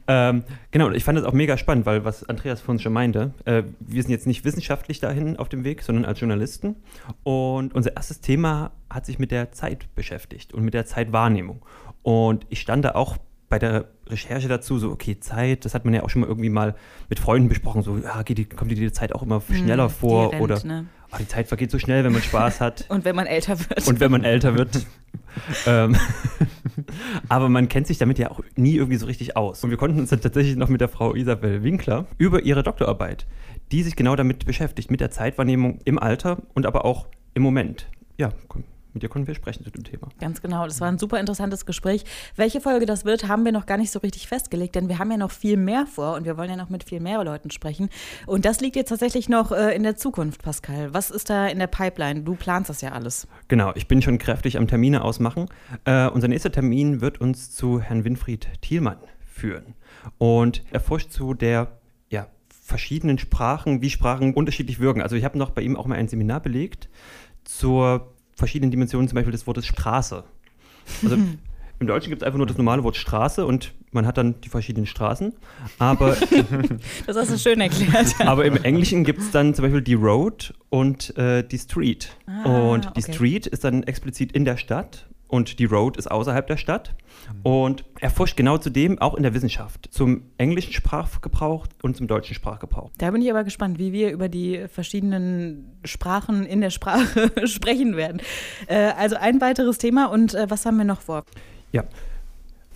ähm, 0.08 0.44
genau, 0.72 0.92
ich 0.92 1.04
fand 1.04 1.18
das 1.18 1.26
auch 1.26 1.34
mega 1.34 1.58
spannend, 1.58 1.86
weil 1.86 2.04
was 2.06 2.24
Andreas 2.28 2.62
vorhin 2.62 2.80
schon 2.80 2.94
meinte, 2.94 3.34
äh, 3.46 3.64
wir 3.80 4.02
sind 4.04 4.12
jetzt 4.12 4.28
nicht 4.28 4.46
wissenschaftlich 4.46 5.00
dahin 5.00 5.38
auf 5.38 5.50
dem 5.50 5.64
Weg, 5.64 5.82
sondern 5.82 6.06
als 6.06 6.20
Journalisten. 6.20 6.76
Und 7.24 7.74
unser 7.74 7.96
erstes 7.96 8.22
Thema 8.22 8.72
hat 8.90 9.06
sich 9.06 9.18
mit 9.20 9.32
der 9.32 9.52
Zeit 9.52 9.94
beschäftigt 9.96 10.54
und 10.54 10.64
mit 10.64 10.74
der 10.74 10.86
Zeitwahrnehmung. 10.86 11.66
Und 12.04 12.46
ich 12.50 12.62
stand 12.62 12.86
da 12.86 12.92
auch 12.92 13.18
bei 13.50 13.60
der 13.60 13.86
Recherche 14.08 14.48
dazu, 14.48 14.78
so, 14.78 14.92
okay, 14.92 15.20
Zeit, 15.20 15.66
das 15.66 15.74
hat 15.74 15.86
man 15.86 15.94
ja 15.94 16.04
auch 16.04 16.10
schon 16.10 16.22
mal 16.22 16.28
irgendwie 16.28 16.50
mal 16.50 16.76
mit 17.10 17.20
Freunden 17.20 17.50
besprochen, 17.50 17.84
so, 17.84 17.98
ja, 17.98 18.24
die, 18.24 18.46
kommt 18.46 18.72
dir 18.72 18.76
die 18.76 18.92
Zeit 18.92 19.14
auch 19.14 19.24
immer 19.24 19.42
schneller 19.42 19.86
Hm, 19.86 19.90
vor 19.92 20.30
die 20.30 20.36
rennt, 20.36 20.44
oder 20.44 20.66
ne? 20.66 20.86
ah, 21.12 21.18
die 21.20 21.28
Zeit 21.28 21.48
vergeht 21.48 21.72
so 21.72 21.80
schnell, 21.80 22.04
wenn 22.04 22.14
man 22.14 22.22
Spaß 22.22 22.62
hat. 22.62 22.86
Und 22.90 23.06
wenn 23.06 23.16
man 23.16 23.28
älter 23.28 23.60
wird. 23.60 23.88
Und 23.88 24.00
wenn 24.00 24.12
man 24.12 24.24
älter 24.24 24.56
wird. 24.58 24.86
ähm, 25.68 25.96
aber 27.30 27.50
man 27.50 27.70
kennt 27.70 27.88
sich 27.88 27.98
damit 27.98 28.20
ja 28.20 28.32
auch 28.32 28.42
nie 28.56 28.76
irgendwie 28.76 28.98
so 28.98 29.06
richtig 29.06 29.38
aus. 29.38 29.64
Und 29.64 29.70
wir 29.70 29.78
konnten 29.78 30.00
uns 30.00 30.10
dann 30.10 30.22
tatsächlich 30.22 30.56
noch 30.56 30.70
mit 30.70 30.82
der 30.82 30.90
Frau 30.90 31.14
Isabel 31.14 31.64
Winkler 31.64 32.08
über 32.18 32.44
ihre 32.44 32.64
Doktorarbeit, 32.64 33.26
die 33.72 33.84
sich 33.84 33.96
genau 33.96 34.16
damit 34.16 34.46
beschäftigt, 34.46 34.92
mit 34.92 35.02
der 35.02 35.12
Zeitwahrnehmung 35.12 35.80
im 35.86 36.00
Alter 36.00 36.42
und 36.54 36.66
aber 36.66 36.86
auch 36.86 37.08
im 37.34 37.44
Moment. 37.44 37.88
Ja, 38.18 38.30
komm, 38.48 38.64
mit 38.96 39.04
dir 39.04 39.10
konnten 39.10 39.28
wir 39.28 39.36
sprechen 39.36 39.64
zu 39.64 39.70
dem 39.70 39.84
Thema. 39.84 40.08
Ganz 40.20 40.42
genau, 40.42 40.66
das 40.66 40.82
war 40.82 40.88
ein 40.88 40.98
super 40.98 41.20
interessantes 41.20 41.66
Gespräch. 41.66 42.06
Welche 42.36 42.62
Folge 42.62 42.86
das 42.86 43.06
wird, 43.06 43.28
haben 43.28 43.46
wir 43.46 43.52
noch 43.52 43.66
gar 43.66 43.78
nicht 43.78 43.92
so 43.92 44.00
richtig 44.00 44.28
festgelegt, 44.28 44.76
denn 44.76 44.90
wir 44.90 45.00
haben 45.00 45.12
ja 45.12 45.18
noch 45.18 45.32
viel 45.32 45.58
mehr 45.58 45.86
vor 45.86 46.16
und 46.16 46.26
wir 46.26 46.38
wollen 46.38 46.50
ja 46.50 46.56
noch 46.56 46.70
mit 46.70 46.86
viel 46.86 47.02
mehr 47.02 47.24
Leuten 47.24 47.52
sprechen. 47.52 47.90
Und 48.26 48.46
das 48.46 48.62
liegt 48.62 48.76
jetzt 48.76 48.90
tatsächlich 48.90 49.28
noch 49.30 49.52
äh, 49.52 49.76
in 49.76 49.84
der 49.84 49.98
Zukunft, 49.98 50.44
Pascal. 50.44 50.94
Was 50.94 51.12
ist 51.12 51.30
da 51.30 51.48
in 51.48 51.60
der 51.60 51.68
Pipeline? 51.68 52.22
Du 52.22 52.36
planst 52.36 52.70
das 52.70 52.82
ja 52.82 52.94
alles. 52.94 53.28
Genau, 53.50 53.74
ich 53.76 53.88
bin 53.88 54.02
schon 54.02 54.18
kräftig 54.18 54.58
am 54.58 54.68
Termine 54.68 55.04
ausmachen. 55.04 55.48
Äh, 55.84 56.08
unser 56.08 56.30
nächster 56.30 56.52
Termin 56.52 57.02
wird 57.02 57.20
uns 57.20 57.52
zu 57.52 57.82
Herrn 57.82 58.06
Winfried 58.06 58.48
Thielmann 58.62 58.98
führen. 59.26 59.76
Und 60.18 60.64
er 60.72 60.80
forscht 60.80 61.12
zu 61.12 61.34
der 61.34 61.80
ja, 62.10 62.28
verschiedenen 62.50 63.18
Sprachen, 63.18 63.82
wie 63.82 63.90
Sprachen 63.90 64.34
unterschiedlich 64.34 64.80
wirken. 64.80 65.02
Also 65.02 65.18
ich 65.18 65.26
habe 65.26 65.38
noch 65.38 65.50
bei 65.50 65.64
ihm 65.64 65.76
auch 65.76 65.86
mal 65.86 65.96
ein 65.96 66.08
Seminar 66.08 66.40
belegt 66.40 66.90
zur 67.44 68.15
verschiedenen 68.36 68.72
Dimensionen, 68.72 69.08
zum 69.08 69.16
Beispiel 69.16 69.32
des 69.32 69.48
Wortes 69.48 69.66
Straße. 69.66 70.24
Also 71.04 71.18
Im 71.80 71.88
Deutschen 71.88 72.10
gibt 72.10 72.22
es 72.22 72.26
einfach 72.26 72.38
nur 72.38 72.48
das 72.48 72.58
normale 72.58 72.84
Wort 72.84 72.96
Straße 72.96 73.46
und 73.46 73.74
man 73.92 74.08
hat 74.08 74.18
dann 74.18 74.40
die 74.42 74.50
verschiedenen 74.50 74.86
Straßen. 74.86 75.34
Aber, 75.78 76.16
das 77.08 77.18
hast 77.18 77.32
du 77.32 77.38
schön 77.38 77.60
erklärt. 77.60 78.16
aber 78.20 78.46
im 78.46 78.56
Englischen 78.64 79.04
gibt 79.04 79.20
es 79.20 79.32
dann 79.32 79.54
zum 79.54 79.64
Beispiel 79.64 79.82
die 79.82 79.94
Road 79.94 80.54
und 80.70 81.16
äh, 81.18 81.46
die 81.46 81.58
Street. 81.58 82.16
Ah, 82.28 82.72
und 82.72 82.86
die 82.96 83.04
okay. 83.04 83.14
Street 83.14 83.48
ist 83.48 83.66
dann 83.66 83.84
explizit 83.84 84.32
in 84.32 84.46
der 84.46 84.56
Stadt 84.56 85.08
und 85.28 85.60
die 85.60 85.66
Road 85.66 85.98
ist 85.98 86.10
außerhalb 86.10 86.48
der 86.48 86.58
Stadt. 86.58 86.96
Und 87.44 87.84
er 88.00 88.10
forscht 88.10 88.38
genau 88.38 88.58
zu 88.58 88.70
dem 88.70 89.00
auch 89.00 89.16
in 89.16 89.24
der 89.24 89.34
Wissenschaft, 89.34 89.88
zum 89.92 90.24
englischen 90.38 90.74
Sprachgebrauch 90.74 91.68
und 91.82 91.98
zum 91.98 92.08
deutschen 92.08 92.36
Sprachgebrauch. 92.36 92.92
Da 92.98 93.10
bin 93.12 93.22
ich 93.22 93.30
aber 93.32 93.44
gespannt, 93.44 93.80
wie 93.80 93.92
wir 93.92 94.12
über 94.12 94.30
die 94.30 94.68
verschiedenen 94.68 95.78
Sprachen 95.84 96.46
in 96.46 96.62
der 96.62 96.70
Sprache 96.70 97.32
sprechen 97.48 97.96
werden. 97.96 98.22
Äh, 98.68 98.92
also 98.98 99.16
ein 99.16 99.42
weiteres 99.42 99.78
Thema 99.78 100.06
und 100.06 100.34
äh, 100.36 100.50
was 100.50 100.66
haben 100.66 100.78
wir 100.78 100.86
noch 100.86 101.02
vor? 101.02 101.24
Ja. 101.72 101.84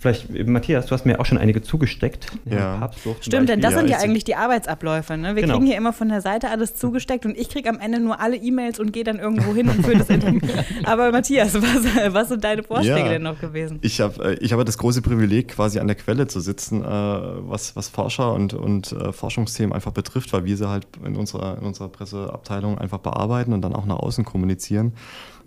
Vielleicht, 0.00 0.34
äh, 0.34 0.44
Matthias, 0.44 0.86
du 0.86 0.92
hast 0.92 1.04
mir 1.04 1.20
auch 1.20 1.26
schon 1.26 1.36
einige 1.36 1.60
zugesteckt. 1.60 2.26
Ja. 2.46 2.90
Stimmt, 3.20 3.50
denn 3.50 3.60
das 3.60 3.72
Ja, 3.74 3.78
sind 3.78 3.90
ja 3.90 3.98
ich- 3.98 4.02
eigentlich 4.04 4.24
die 4.24 4.34
Arbeitsabläufe. 4.34 5.16
Ne? 5.18 5.36
Wir 5.36 5.42
Genau. 5.42 5.54
kriegen 5.54 5.66
hier 5.66 5.76
immer 5.76 5.92
von 5.92 6.08
der 6.08 6.22
Seite 6.22 6.48
alles 6.48 6.74
zugesteckt 6.74 7.26
und 7.26 7.36
ich 7.36 7.50
kriege 7.50 7.68
am 7.68 7.78
Ende 7.78 8.00
nur 8.00 8.18
alle 8.18 8.36
E-Mails 8.36 8.80
und 8.80 8.92
gehe 8.92 9.04
dann 9.04 9.18
irgendwo 9.18 9.54
hin 9.54 9.68
und 9.68 9.84
führe 9.84 9.98
das 9.98 10.08
Interview. 10.08 10.40
Aber 10.84 11.12
Matthias, 11.12 11.54
was, 11.54 12.14
was 12.14 12.28
sind 12.30 12.42
deine 12.44 12.62
Vorschläge 12.62 12.98
Ja. 12.98 13.08
denn 13.10 13.22
noch 13.22 13.38
gewesen? 13.40 13.78
Ich 13.82 14.00
habe 14.00 14.38
ich 14.40 14.52
hab 14.54 14.64
das 14.64 14.78
große 14.78 15.02
Privileg, 15.02 15.48
quasi 15.48 15.78
an 15.78 15.86
der 15.86 15.96
Quelle 15.96 16.26
zu 16.26 16.40
sitzen, 16.40 16.82
äh, 16.82 16.86
was, 16.86 17.76
was 17.76 17.88
Forscher 17.90 18.32
und, 18.32 18.54
und 18.54 18.92
äh, 18.92 19.12
Forschungsthemen 19.12 19.74
einfach 19.74 19.92
betrifft, 19.92 20.32
weil 20.32 20.46
wir 20.46 20.56
sie 20.56 20.66
halt 20.68 20.86
in 21.04 21.14
unserer, 21.16 21.58
in 21.58 21.66
unserer 21.66 21.88
Presseabteilung 21.88 22.78
einfach 22.78 22.98
bearbeiten 23.00 23.52
und 23.52 23.60
dann 23.60 23.74
auch 23.74 23.84
nach 23.84 23.98
außen 23.98 24.24
kommunizieren. 24.24 24.92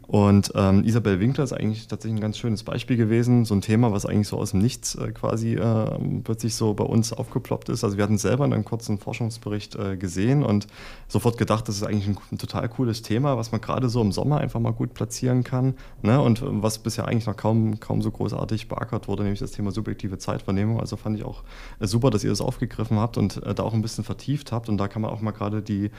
Und 0.08 0.52
ähm, 0.56 0.84
Isabel 0.84 1.20
Winkler 1.20 1.46
ist 1.46 1.54
eigentlich 1.54 1.88
tatsächlich 1.88 2.20
ein 2.20 2.22
ganz 2.22 2.38
schönes 2.38 2.64
Beispiel 2.64 2.98
gewesen. 2.98 3.46
So 3.46 3.56
ein 3.56 3.62
Thema, 3.62 3.94
was 3.94 4.06
eigentlich 4.06 4.28
so 4.28 4.38
aus 4.38 4.52
dem 4.52 4.60
Nichts 4.60 4.96
äh, 4.96 5.12
quasi 5.12 5.56
äh, 5.56 5.98
plötzlich 6.24 6.56
so 6.56 6.74
bei 6.74 6.84
uns 6.84 7.14
aufgeploppt 7.14 7.70
ist. 7.70 7.84
Also 7.84 7.98
wir 7.98 8.04
hatten 8.04 8.18
selber 8.18 8.44
einen 8.44 8.66
kurzen 8.66 8.98
Forschungsbericht 8.98 9.76
äh, 9.76 9.96
gesehen 9.96 10.44
und 10.44 10.68
sofort 11.08 11.38
gedacht, 11.38 11.68
das 11.68 11.78
ist 11.78 11.84
eigentlich 11.84 12.08
ein, 12.08 12.18
ein 12.32 12.38
total 12.38 12.68
cooles 12.68 13.02
Thema, 13.02 13.38
was 13.38 13.52
man 13.52 13.62
gerade 13.62 13.88
so 13.88 14.02
im 14.02 14.12
Sommer 14.12 14.40
einfach 14.40 14.60
mal 14.60 14.74
gut 14.74 14.94
platzieren 14.94 15.44
kann. 15.44 15.76
Ne? 16.02 16.22
Und 16.22 16.42
äh, 16.42 16.46
was 16.48 16.80
bisher 16.80 17.08
eigentlich 17.08 17.26
noch 17.26 17.38
kaum, 17.38 17.80
kaum 17.80 18.02
so 18.02 18.12
großartig 18.12 18.68
beackert 18.68 19.08
wurde, 19.08 19.24
nämlich 19.24 19.40
das 19.40 19.52
Thema 19.52 19.72
subjektive 19.72 20.18
Zeitvernehmung. 20.18 20.80
Also 20.80 20.98
fand 20.98 21.18
ich 21.18 21.24
auch 21.24 21.44
äh, 21.80 21.88
super, 21.88 22.10
dass 22.10 22.24
ihr 22.24 22.30
das 22.30 22.42
aufgegriffen 22.42 23.00
habt 23.00 23.18
und 23.18 23.42
äh, 23.44 23.56
da 23.56 23.64
auch 23.64 23.74
ein 23.74 23.82
bisschen 23.82 24.04
vertieft 24.04 24.52
habt. 24.52 24.68
Und 24.68 24.78
da 24.78 24.88
kann 24.88 25.02
man 25.02 25.12
auch 25.12 25.22
mal 25.22 25.32
gerade 25.32 25.62
die, 25.62 25.92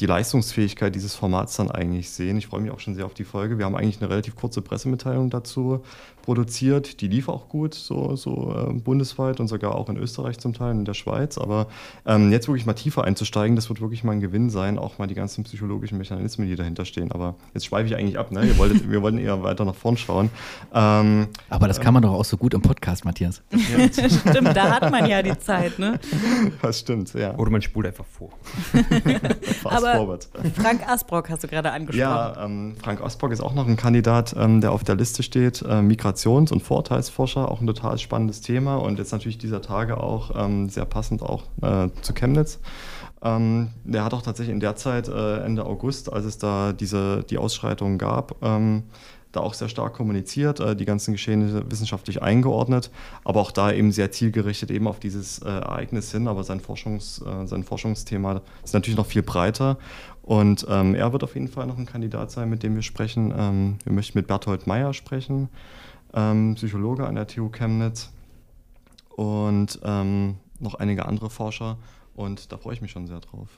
die 0.00 0.06
Leistungsfähigkeit 0.06 0.94
dieses 0.94 1.14
Formats 1.14 1.56
dann 1.56 1.70
eigentlich 1.70 2.10
sehen. 2.10 2.36
Ich 2.36 2.46
freue 2.46 2.60
mich 2.60 2.70
auch 2.70 2.80
schon 2.80 2.94
sehr 2.94 3.04
auf 3.04 3.14
die 3.14 3.24
Folge. 3.24 3.47
Wir 3.56 3.64
haben 3.64 3.76
eigentlich 3.76 4.00
eine 4.02 4.10
relativ 4.10 4.36
kurze 4.36 4.60
Pressemitteilung 4.60 5.30
dazu 5.30 5.82
produziert. 6.28 7.00
Die 7.00 7.08
lief 7.08 7.30
auch 7.30 7.48
gut, 7.48 7.72
so, 7.72 8.14
so 8.14 8.54
äh, 8.54 8.74
bundesweit 8.74 9.40
und 9.40 9.48
sogar 9.48 9.74
auch 9.74 9.88
in 9.88 9.96
Österreich 9.96 10.38
zum 10.38 10.52
Teil, 10.52 10.72
in 10.72 10.84
der 10.84 10.92
Schweiz. 10.92 11.38
Aber 11.38 11.68
ähm, 12.04 12.30
jetzt 12.30 12.48
wirklich 12.48 12.66
mal 12.66 12.74
tiefer 12.74 13.04
einzusteigen, 13.04 13.56
das 13.56 13.70
wird 13.70 13.80
wirklich 13.80 14.04
mal 14.04 14.12
ein 14.12 14.20
Gewinn 14.20 14.50
sein, 14.50 14.78
auch 14.78 14.98
mal 14.98 15.06
die 15.06 15.14
ganzen 15.14 15.44
psychologischen 15.44 15.96
Mechanismen, 15.96 16.46
die 16.46 16.54
dahinter 16.54 16.84
stehen. 16.84 17.12
Aber 17.12 17.36
jetzt 17.54 17.64
schweife 17.64 17.86
ich 17.86 17.96
eigentlich 17.96 18.18
ab, 18.18 18.30
ne? 18.30 18.44
Ihr 18.44 18.58
wolltet, 18.58 18.90
wir 18.90 19.00
wollten 19.00 19.16
eher 19.16 19.42
weiter 19.42 19.64
nach 19.64 19.74
vorn 19.74 19.96
schauen. 19.96 20.28
Ähm, 20.74 21.28
Aber 21.48 21.66
das 21.66 21.80
kann 21.80 21.94
man 21.94 22.02
doch 22.02 22.12
auch 22.12 22.26
so 22.26 22.36
gut 22.36 22.52
im 22.52 22.60
Podcast, 22.60 23.06
Matthias. 23.06 23.40
Stimmt, 23.90 24.54
da 24.54 24.80
hat 24.80 24.90
man 24.90 25.06
ja 25.06 25.22
die 25.22 25.38
Zeit. 25.38 25.78
Ne? 25.78 25.98
das 26.60 26.80
stimmt, 26.80 27.14
ja. 27.14 27.34
Oder 27.38 27.50
man 27.50 27.62
spult 27.62 27.86
einfach 27.86 28.04
vor. 28.04 28.30
Fast 29.62 29.76
Aber 29.76 29.94
forward. 29.94 30.28
Frank 30.56 30.86
Asbrock 30.86 31.30
hast 31.30 31.44
du 31.44 31.48
gerade 31.48 31.70
angesprochen. 31.70 32.00
Ja, 32.00 32.44
ähm, 32.44 32.76
Frank 32.82 33.00
Osborg 33.00 33.32
ist 33.32 33.37
auch 33.42 33.54
noch 33.54 33.66
ein 33.66 33.76
Kandidat, 33.76 34.34
ähm, 34.38 34.60
der 34.60 34.72
auf 34.72 34.84
der 34.84 34.94
Liste 34.94 35.22
steht. 35.22 35.62
Äh, 35.62 35.82
Migrations- 35.82 36.52
und 36.52 36.62
Vorteilsforscher, 36.62 37.50
auch 37.50 37.60
ein 37.60 37.66
total 37.66 37.98
spannendes 37.98 38.40
Thema 38.40 38.76
und 38.76 38.98
jetzt 38.98 39.12
natürlich 39.12 39.38
dieser 39.38 39.62
Tage 39.62 39.98
auch 39.98 40.32
ähm, 40.34 40.68
sehr 40.68 40.84
passend 40.84 41.22
auch 41.22 41.44
äh, 41.62 41.88
zu 42.02 42.14
Chemnitz. 42.14 42.60
Ähm, 43.22 43.70
der 43.84 44.04
hat 44.04 44.14
auch 44.14 44.22
tatsächlich 44.22 44.54
in 44.54 44.60
der 44.60 44.76
Zeit, 44.76 45.08
äh, 45.08 45.38
Ende 45.38 45.66
August, 45.66 46.12
als 46.12 46.24
es 46.24 46.38
da 46.38 46.72
diese, 46.72 47.24
die 47.24 47.38
Ausschreitungen 47.38 47.98
gab, 47.98 48.36
ähm, 48.42 48.84
da 49.32 49.40
auch 49.40 49.54
sehr 49.54 49.68
stark 49.68 49.94
kommuniziert, 49.94 50.60
äh, 50.60 50.74
die 50.74 50.84
ganzen 50.84 51.12
Geschehnisse 51.12 51.70
wissenschaftlich 51.70 52.22
eingeordnet, 52.22 52.90
aber 53.24 53.40
auch 53.40 53.50
da 53.50 53.72
eben 53.72 53.92
sehr 53.92 54.10
zielgerichtet 54.10 54.70
eben 54.70 54.88
auf 54.88 55.00
dieses 55.00 55.40
äh, 55.40 55.48
Ereignis 55.48 56.10
hin. 56.12 56.28
Aber 56.28 56.44
sein, 56.44 56.60
Forschungs, 56.60 57.22
äh, 57.22 57.46
sein 57.46 57.64
Forschungsthema 57.64 58.42
ist 58.64 58.74
natürlich 58.74 58.96
noch 58.96 59.06
viel 59.06 59.22
breiter 59.22 59.78
und 60.22 60.66
ähm, 60.68 60.94
er 60.94 61.12
wird 61.12 61.24
auf 61.24 61.34
jeden 61.34 61.48
Fall 61.48 61.66
noch 61.66 61.78
ein 61.78 61.86
Kandidat 61.86 62.30
sein, 62.30 62.50
mit 62.50 62.62
dem 62.62 62.74
wir 62.74 62.82
sprechen. 62.82 63.32
Ähm, 63.36 63.78
wir 63.84 63.92
möchten 63.92 64.18
mit 64.18 64.26
Berthold 64.26 64.66
Meyer 64.66 64.92
sprechen, 64.92 65.48
ähm, 66.12 66.54
Psychologe 66.54 67.06
an 67.06 67.14
der 67.14 67.26
TU 67.26 67.48
Chemnitz 67.48 68.10
und 69.16 69.80
ähm, 69.82 70.36
noch 70.60 70.74
einige 70.74 71.06
andere 71.06 71.30
Forscher. 71.30 71.78
Und 72.14 72.52
da 72.52 72.58
freue 72.58 72.74
ich 72.74 72.82
mich 72.82 72.90
schon 72.90 73.06
sehr 73.06 73.20
drauf. 73.20 73.48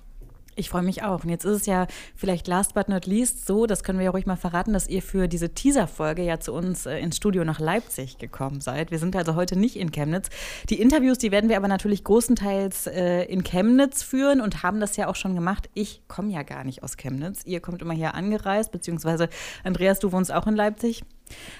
Ich 0.60 0.68
freue 0.68 0.82
mich 0.82 1.02
auch. 1.02 1.24
Und 1.24 1.30
jetzt 1.30 1.46
ist 1.46 1.62
es 1.62 1.66
ja 1.66 1.86
vielleicht 2.14 2.46
last 2.46 2.74
but 2.74 2.90
not 2.90 3.06
least 3.06 3.46
so, 3.46 3.64
das 3.64 3.82
können 3.82 3.98
wir 3.98 4.04
ja 4.04 4.10
ruhig 4.10 4.26
mal 4.26 4.36
verraten, 4.36 4.74
dass 4.74 4.88
ihr 4.88 5.00
für 5.00 5.26
diese 5.26 5.54
Teaser-Folge 5.54 6.22
ja 6.22 6.38
zu 6.38 6.52
uns 6.52 6.84
äh, 6.84 6.98
ins 6.98 7.16
Studio 7.16 7.46
nach 7.46 7.60
Leipzig 7.60 8.18
gekommen 8.18 8.60
seid. 8.60 8.90
Wir 8.90 8.98
sind 8.98 9.16
also 9.16 9.36
heute 9.36 9.58
nicht 9.58 9.76
in 9.76 9.90
Chemnitz. 9.90 10.28
Die 10.68 10.78
Interviews, 10.78 11.16
die 11.16 11.30
werden 11.30 11.48
wir 11.48 11.56
aber 11.56 11.66
natürlich 11.66 12.04
großenteils 12.04 12.88
äh, 12.88 13.22
in 13.22 13.42
Chemnitz 13.42 14.02
führen 14.02 14.42
und 14.42 14.62
haben 14.62 14.80
das 14.80 14.98
ja 14.98 15.08
auch 15.08 15.16
schon 15.16 15.34
gemacht. 15.34 15.70
Ich 15.72 16.02
komme 16.08 16.30
ja 16.30 16.42
gar 16.42 16.62
nicht 16.62 16.82
aus 16.82 16.98
Chemnitz. 16.98 17.40
Ihr 17.46 17.60
kommt 17.60 17.80
immer 17.80 17.94
hier 17.94 18.14
angereist, 18.14 18.70
beziehungsweise 18.70 19.30
Andreas, 19.64 19.98
du 19.98 20.12
wohnst 20.12 20.30
auch 20.30 20.46
in 20.46 20.56
Leipzig. 20.56 21.04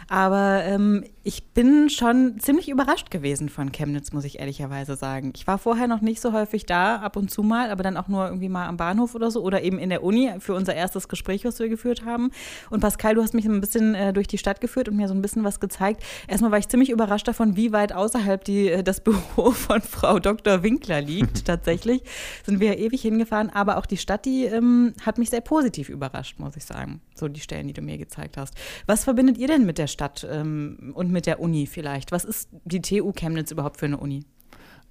Aber 0.09 0.63
ähm, 0.65 1.05
ich 1.23 1.45
bin 1.53 1.91
schon 1.91 2.41
ziemlich 2.41 2.71
überrascht 2.71 3.11
gewesen 3.11 3.51
von 3.51 3.73
Chemnitz, 3.73 4.13
muss 4.13 4.25
ich 4.25 4.39
ehrlicherweise 4.39 4.97
sagen. 4.97 5.33
Ich 5.37 5.47
war 5.47 5.59
vorher 5.59 5.87
noch 5.87 6.01
nicht 6.01 6.21
so 6.21 6.33
häufig 6.33 6.65
da, 6.65 6.97
ab 6.97 7.17
und 7.17 7.31
zu 7.31 7.43
mal, 7.43 7.71
aber 7.71 7.83
dann 7.83 7.99
auch 7.99 8.09
nur 8.09 8.25
irgendwie 8.25 8.49
mal 8.49 8.67
am 8.67 8.79
Bahnhof 8.79 9.15
oder 9.15 9.31
so 9.31 9.43
oder 9.43 9.63
eben 9.63 9.79
in 9.79 9.91
der 9.91 10.03
Uni 10.03 10.33
für 10.39 10.55
unser 10.55 10.75
erstes 10.75 11.09
Gespräch, 11.09 11.45
was 11.45 11.59
wir 11.59 11.69
geführt 11.69 12.07
haben. 12.07 12.31
Und 12.71 12.81
Pascal, 12.81 13.15
du 13.15 13.23
hast 13.23 13.35
mich 13.35 13.45
ein 13.45 13.61
bisschen 13.61 13.95
äh, 13.95 14.15
durch 14.15 14.29
die 14.29 14.39
Stadt 14.39 14.63
geführt 14.63 14.89
und 14.89 14.97
mir 14.97 15.09
so 15.09 15.15
ein 15.15 15.21
bisschen 15.21 15.45
was 15.45 15.61
gezeigt. 15.61 16.03
Erstmal 16.27 16.53
war 16.53 16.59
ich 16.59 16.69
ziemlich 16.69 16.89
überrascht 16.89 17.29
davon, 17.29 17.55
wie 17.57 17.71
weit 17.73 17.93
außerhalb 17.93 18.43
die, 18.43 18.69
äh, 18.69 18.83
das 18.83 19.01
Büro 19.05 19.51
von 19.51 19.83
Frau 19.83 20.19
Dr. 20.19 20.63
Winkler 20.63 21.03
liegt. 21.03 21.45
Tatsächlich 21.45 22.03
sind 22.47 22.61
wir 22.61 22.79
ewig 22.79 23.03
hingefahren, 23.03 23.51
aber 23.51 23.77
auch 23.77 23.87
die 23.87 23.99
Stadt, 23.99 24.25
die 24.25 24.45
ähm, 24.45 24.95
hat 25.05 25.19
mich 25.19 25.29
sehr 25.29 25.43
positiv 25.43 25.91
überrascht, 25.91 26.39
muss 26.39 26.57
ich 26.57 26.65
sagen. 26.65 27.03
So 27.15 27.29
die 27.29 27.41
Stellen, 27.41 27.67
die 27.69 27.75
du 27.75 27.83
mir 27.83 27.99
gezeigt 27.99 28.39
hast. 28.39 28.55
Was 28.87 29.05
verbindet 29.05 29.37
ihr 29.37 29.49
denn 29.49 29.60
mit 29.67 29.79
der 29.79 29.87
Stadt 29.87 30.27
ähm, 30.31 30.93
und 30.95 31.11
mit 31.11 31.27
der 31.27 31.41
Uni 31.41 31.67
vielleicht? 31.67 32.13
Was 32.13 32.25
ist 32.25 32.49
die 32.65 32.81
TU 32.81 33.13
Chemnitz 33.13 33.51
überhaupt 33.51 33.79
für 33.79 33.87
eine 33.87 33.97
Uni? 33.97 34.25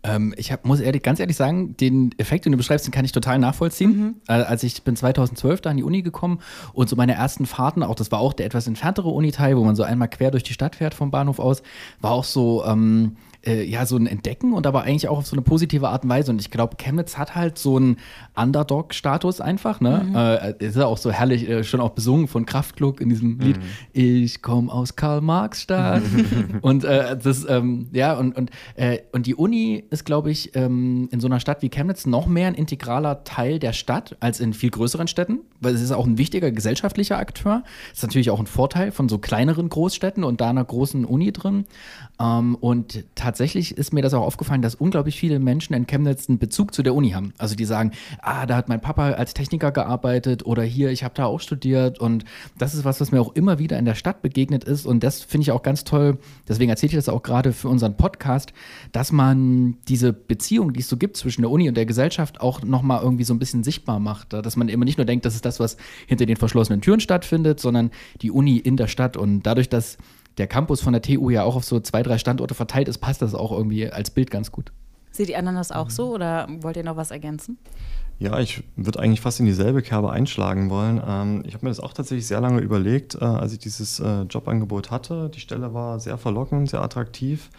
Ähm, 0.02 0.34
ich 0.38 0.52
hab, 0.52 0.66
muss 0.66 0.80
ehrlich, 0.80 1.04
ganz 1.04 1.20
ehrlich 1.20 1.36
sagen, 1.36 1.76
den 1.76 2.16
Effekt, 2.18 2.46
den 2.46 2.54
du 2.54 2.58
beschreibst, 2.58 2.86
den 2.86 2.92
kann 2.92 3.04
ich 3.04 3.12
total 3.12 3.38
nachvollziehen. 3.38 4.22
Äh, 4.28 4.34
als 4.34 4.64
ich 4.64 4.84
bin 4.84 4.96
2012 4.96 5.62
da 5.62 5.72
an 5.72 5.78
die 5.78 5.84
Uni 5.84 6.02
gekommen 6.02 6.40
und 6.74 6.88
so 6.88 6.96
meine 6.96 7.14
ersten 7.14 7.46
Fahrten, 7.46 7.84
auch 7.84 7.96
das 7.96 8.12
war 8.12 8.20
auch 8.20 8.34
der 8.34 8.46
etwas 8.46 8.68
entferntere 8.68 9.10
Uniteil, 9.10 9.58
wo 9.58 9.64
man 9.64 9.76
so 9.76 9.84
einmal 9.84 10.08
quer 10.08 10.32
durch 10.32 10.44
die 10.44 10.54
Stadt 10.54 10.76
fährt 10.76 10.94
vom 10.94 11.12
Bahnhof 11.12 11.40
aus, 11.40 11.64
war 12.00 12.12
auch 12.12 12.24
so, 12.24 12.64
ähm, 12.66 13.18
äh, 13.46 13.64
ja, 13.64 13.86
so 13.86 13.96
ein 13.96 14.08
Entdecken 14.08 14.54
und 14.54 14.68
aber 14.68 14.84
eigentlich 14.84 15.08
auch 15.08 15.20
auf 15.20 15.28
so 15.28 15.36
eine 15.36 15.42
positive 15.42 15.88
Art 15.90 16.04
und 16.04 16.10
Weise. 16.10 16.32
Und 16.32 16.42
ich 16.42 16.52
glaube, 16.52 16.76
Chemnitz 16.78 17.18
hat 17.18 17.36
halt 17.36 17.58
so 17.58 17.78
einen 17.78 17.98
Underdog-Status 18.36 19.42
einfach, 19.42 19.80
ne? 19.82 20.56
Äh, 20.60 20.66
ist 20.66 20.76
ja 20.76 20.86
auch 20.86 20.98
so 20.98 21.12
herrlich, 21.12 21.48
äh, 21.48 21.64
schon 21.64 21.80
auch 21.80 21.92
besungen 21.92 22.28
von 22.28 22.46
Kraftklug 22.46 23.02
in 23.02 23.10
diesem 23.10 23.40
Lied. 23.40 23.60
Ich 23.94 24.42
komme 24.42 24.72
aus 24.72 24.96
Karl-Marx-Stadt. 24.96 26.02
und 26.62 26.84
äh, 26.84 27.18
das, 27.18 27.46
ähm, 27.48 27.88
ja, 27.94 28.18
und, 28.18 28.36
und, 28.36 28.52
äh, 28.76 29.00
und 29.12 29.26
die 29.26 29.36
Uni 29.36 29.84
ist, 29.90 30.06
glaube 30.06 30.32
ich, 30.32 30.56
ähm, 30.56 31.08
in 31.12 31.20
so 31.20 31.28
einer 31.28 31.40
Stadt 31.40 31.62
wie 31.62 31.70
Chemnitz 31.70 32.06
noch 32.06 32.28
mehr 32.28 32.48
ein 32.48 32.56
integraler 32.56 33.24
Teil 33.24 33.60
der 33.60 33.74
Stadt 33.74 34.18
als 34.20 34.40
in 34.40 34.54
viel 34.54 34.70
größeren 34.70 35.08
Städten, 35.08 35.40
weil 35.62 35.74
es 35.74 35.82
ist 35.82 35.92
auch 35.92 36.06
ein 36.06 36.18
wichtiger 36.18 36.52
gesellschaftlicher 36.52 37.18
Akteur. 37.18 37.64
Ist 37.94 38.04
natürlich 38.04 38.32
auch 38.32 38.40
ein 38.40 38.48
Vorteil 38.48 38.92
von 38.92 39.08
so 39.08 39.18
kleineren 39.18 39.70
Großstädten 39.70 40.24
und 40.24 40.42
da 40.42 40.50
einer 40.50 40.66
großen 40.66 41.06
Uni 41.06 41.32
drin. 41.32 41.66
Ähm, 42.20 42.56
und 42.56 43.04
tatsächlich 43.30 43.78
ist 43.78 43.94
mir 43.94 44.02
das 44.02 44.16
auch 44.16 44.24
aufgefallen, 44.24 44.64
dass 44.64 44.74
unglaublich 44.74 45.20
viele 45.20 45.38
Menschen 45.38 45.76
in 45.76 45.86
Chemnitz 45.86 46.28
einen 46.28 46.40
Bezug 46.40 46.74
zu 46.74 46.82
der 46.82 46.96
Uni 46.96 47.12
haben. 47.12 47.32
Also 47.38 47.56
die 47.56 47.66
sagen, 47.66 47.92
ah, 48.24 48.48
da 48.48 48.56
hat 48.56 48.70
mein 48.70 48.82
Papa 48.82 49.12
als 49.12 49.36
Techniker 49.36 49.72
gearbeitet 49.72 50.48
oder 50.48 50.64
hier, 50.64 50.90
ich 50.90 51.04
habe 51.04 51.14
da 51.14 51.26
auch 51.26 51.40
studiert. 51.40 52.00
Und 52.00 52.26
das 52.58 52.74
ist 52.74 52.86
was, 52.86 53.00
was 53.00 53.12
mir 53.12 53.22
auch 53.22 53.36
immer 53.36 53.60
wieder 53.60 53.78
in 53.78 53.86
der 53.86 53.94
Stadt 53.94 54.24
begegnet 54.24 54.64
ist. 54.64 54.88
Und 54.88 55.04
das 55.04 55.22
finde 55.22 55.44
ich 55.44 55.52
auch 55.52 55.62
ganz 55.62 55.84
toll. 55.84 56.18
Deswegen 56.48 56.72
erzähle 56.72 56.90
ich 56.90 56.96
das 56.96 57.08
auch 57.08 57.22
gerade 57.22 57.54
für 57.54 57.68
unseren 57.68 57.98
Podcast, 57.98 58.52
dass 58.94 59.12
man 59.12 59.78
diese 59.88 60.12
Beziehung, 60.12 60.74
die 60.74 60.80
es 60.80 60.90
so 60.90 60.98
gibt 60.98 61.16
zwischen 61.16 61.44
der 61.44 61.52
Uni 61.52 61.70
und 61.70 61.78
der 61.78 61.86
Gesellschaft, 61.86 62.42
auch 62.42 62.64
nochmal 62.64 63.04
irgendwie 63.04 63.26
so 63.26 63.36
ein 63.36 63.40
bisschen 63.40 63.64
sichtbar 63.64 64.00
macht. 64.00 64.34
Dass 64.34 64.56
man 64.56 64.70
immer 64.70 64.86
nicht 64.86 64.98
nur 64.98 65.06
denkt, 65.06 65.26
das 65.26 65.36
ist 65.36 65.46
das, 65.46 65.60
was 65.60 65.78
hinter 66.08 66.26
den 66.26 66.38
verschlossenen 66.38 66.82
Türen 66.82 67.00
stattfindet, 67.00 67.60
sondern 67.60 67.92
die 68.24 68.32
Uni 68.32 68.58
in 68.58 68.76
der 68.76 68.88
Stadt. 68.88 69.18
Und 69.18 69.44
dadurch, 69.44 69.70
dass 69.70 70.00
der 70.40 70.48
Campus 70.48 70.82
von 70.82 70.94
der 70.94 71.02
TU 71.02 71.30
ja 71.30 71.44
auch 71.44 71.56
auf 71.56 71.66
so 71.66 71.80
zwei, 71.80 72.02
drei 72.02 72.18
Standorte 72.18 72.56
verteilt 72.56 72.88
ist, 72.88 72.98
passt 72.98 73.22
das 73.22 73.36
auch 73.36 73.52
irgendwie 73.52 73.92
als 73.92 74.10
Bild 74.10 74.32
ganz 74.32 74.52
gut. 74.52 74.72
Seht 75.12 75.28
die 75.30 75.36
anderen 75.36 75.58
das 75.58 75.72
auch 75.72 75.90
so 75.90 76.14
oder 76.14 76.48
wollt 76.62 76.78
ihr 76.78 76.84
noch 76.84 76.96
was 76.96 77.12
ergänzen? 77.12 77.58
Ja, 78.20 78.38
ich 78.40 78.64
würde 78.76 79.00
eigentlich 79.00 79.22
fast 79.22 79.40
in 79.40 79.46
dieselbe 79.46 79.82
Kerbe 79.82 80.12
einschlagen 80.12 80.70
wollen. 80.70 81.02
Ähm, 81.06 81.44
ich 81.46 81.54
habe 81.54 81.66
mir 81.66 81.72
das 81.72 81.80
auch 81.80 81.94
tatsächlich 81.94 82.28
sehr 82.28 82.42
lange 82.42 82.60
überlegt, 82.60 83.16
äh, 83.16 83.24
als 83.24 83.54
ich 83.54 83.60
dieses 83.60 84.00
äh, 84.02 84.24
Jobangebot 84.24 84.92
hatte. 84.92 85.30
Die 85.34 85.40
Stelle 85.40 85.74
war 85.74 86.02
sehr 86.02 86.18
verlockend, 86.18 86.70
sehr 86.70 86.82
attraktiv. 86.82 87.50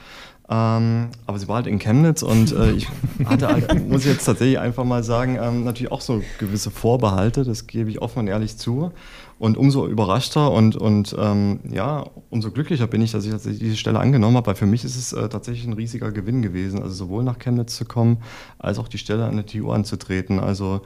Ähm, 0.51 1.09
aber 1.27 1.39
sie 1.39 1.49
war 1.49 1.57
halt 1.57 1.67
in 1.67 1.79
Chemnitz 1.79 2.23
und 2.23 2.53
äh, 2.53 2.73
ich 2.73 2.89
hatte 3.25 3.49
halt, 3.49 3.89
muss 3.89 4.03
ich 4.05 4.13
jetzt 4.13 4.25
tatsächlich 4.25 4.59
einfach 4.59 4.85
mal 4.85 5.03
sagen, 5.03 5.39
ähm, 5.41 5.65
natürlich 5.65 5.93
auch 5.93 6.03
so 6.03 6.23
gewisse 6.39 6.71
Vorbehalte, 6.71 7.45
das 7.45 7.67
gebe 7.67 7.89
ich 7.89 8.03
offen 8.03 8.21
und 8.21 8.27
ehrlich 8.27 8.59
zu. 8.59 8.93
Und 9.41 9.57
umso 9.57 9.87
überraschter 9.87 10.53
und, 10.53 10.77
und 10.77 11.17
ähm, 11.19 11.61
ja, 11.73 12.05
umso 12.29 12.51
glücklicher 12.51 12.87
bin 12.87 13.01
ich, 13.01 13.13
dass 13.13 13.25
ich 13.25 13.31
tatsächlich 13.31 13.61
diese 13.61 13.77
Stelle 13.79 13.99
angenommen 13.99 14.37
habe, 14.37 14.49
weil 14.49 14.55
für 14.55 14.67
mich 14.67 14.85
ist 14.85 14.97
es 14.97 15.15
äh, 15.15 15.31
tatsächlich 15.31 15.67
ein 15.67 15.73
riesiger 15.73 16.13
Gewinn 16.13 16.43
gewesen, 16.43 16.83
also 16.83 16.95
sowohl 16.95 17.25
nach 17.25 17.39
Chemnitz 17.39 17.75
zu 17.75 17.87
kommen, 17.87 18.19
als 18.59 18.79
auch 18.79 18.87
die 18.87 18.99
Stelle 18.99 19.25
an 19.25 19.37
der 19.37 19.47
TU 19.47 19.71
anzutreten. 19.71 20.41
Also 20.41 20.83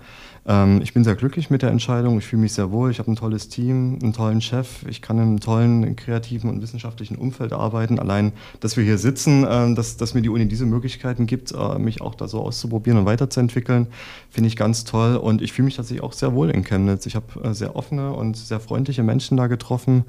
ähm, 0.47 0.81
ich 0.83 0.93
bin 0.93 1.05
sehr 1.05 1.15
glücklich 1.15 1.51
mit 1.51 1.63
der 1.63 1.71
Entscheidung, 1.71 2.19
ich 2.19 2.27
fühle 2.27 2.43
mich 2.43 2.53
sehr 2.53 2.71
wohl, 2.71 2.91
ich 2.91 2.99
habe 2.99 3.11
ein 3.11 3.17
tolles 3.17 3.49
Team, 3.49 3.99
einen 4.03 4.13
tollen 4.13 4.41
Chef, 4.41 4.85
ich 4.89 5.01
kann 5.01 5.17
in 5.17 5.23
einem 5.23 5.41
tollen 5.41 5.97
kreativen 5.97 6.51
und 6.51 6.61
wissenschaftlichen 6.61 7.17
Umfeld 7.17 7.53
arbeiten. 7.53 7.99
Allein, 7.99 8.33
dass 8.61 8.77
wir 8.77 8.85
hier 8.85 8.99
sitzen, 8.99 9.45
äh, 9.45 9.75
dass, 9.75 9.97
dass 9.97 10.15
mir 10.15 10.23
die 10.23 10.29
Uni 10.29 10.47
diese 10.47 10.67
Möglichkeiten 10.67 11.27
gibt, 11.27 11.53
äh, 11.53 11.79
mich 11.79 12.01
auch 12.01 12.15
da 12.15 12.29
so 12.29 12.41
auszuprobieren 12.41 12.99
und 12.99 13.07
weiterzuentwickeln, 13.07 13.87
finde 14.31 14.49
ich 14.49 14.57
ganz 14.57 14.85
toll. 14.85 15.17
Und 15.17 15.41
ich 15.41 15.53
fühle 15.53 15.65
mich 15.65 15.77
tatsächlich 15.77 16.05
auch 16.05 16.13
sehr 16.13 16.35
wohl 16.35 16.51
in 16.51 16.63
Chemnitz. 16.63 17.07
Ich 17.07 17.17
habe 17.17 17.43
äh, 17.43 17.55
sehr 17.55 17.75
offene 17.75 18.13
und 18.13 18.37
sehr 18.45 18.61
freundliche 18.61 19.03
Menschen 19.03 19.37
da 19.37 19.47
getroffen 19.47 20.05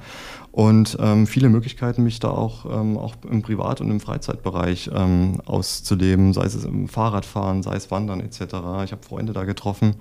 und 0.55 0.97
ähm, 1.01 1.27
viele 1.27 1.49
Möglichkeiten, 1.49 2.01
mich 2.01 2.21
da 2.21 2.29
auch, 2.29 2.63
ähm, 2.65 2.97
auch 2.97 3.15
im 3.29 3.41
Privat- 3.41 3.81
und 3.81 3.91
im 3.91 3.99
Freizeitbereich 3.99 4.89
ähm, 4.95 5.41
auszuleben, 5.43 6.31
sei 6.31 6.45
es 6.45 6.63
im 6.63 6.87
Fahrradfahren, 6.87 7.61
sei 7.61 7.75
es 7.75 7.91
Wandern 7.91 8.21
etc. 8.21 8.39
Ich 8.85 8.93
habe 8.93 8.99
Freunde 9.05 9.33
da 9.33 9.43
getroffen. 9.43 9.95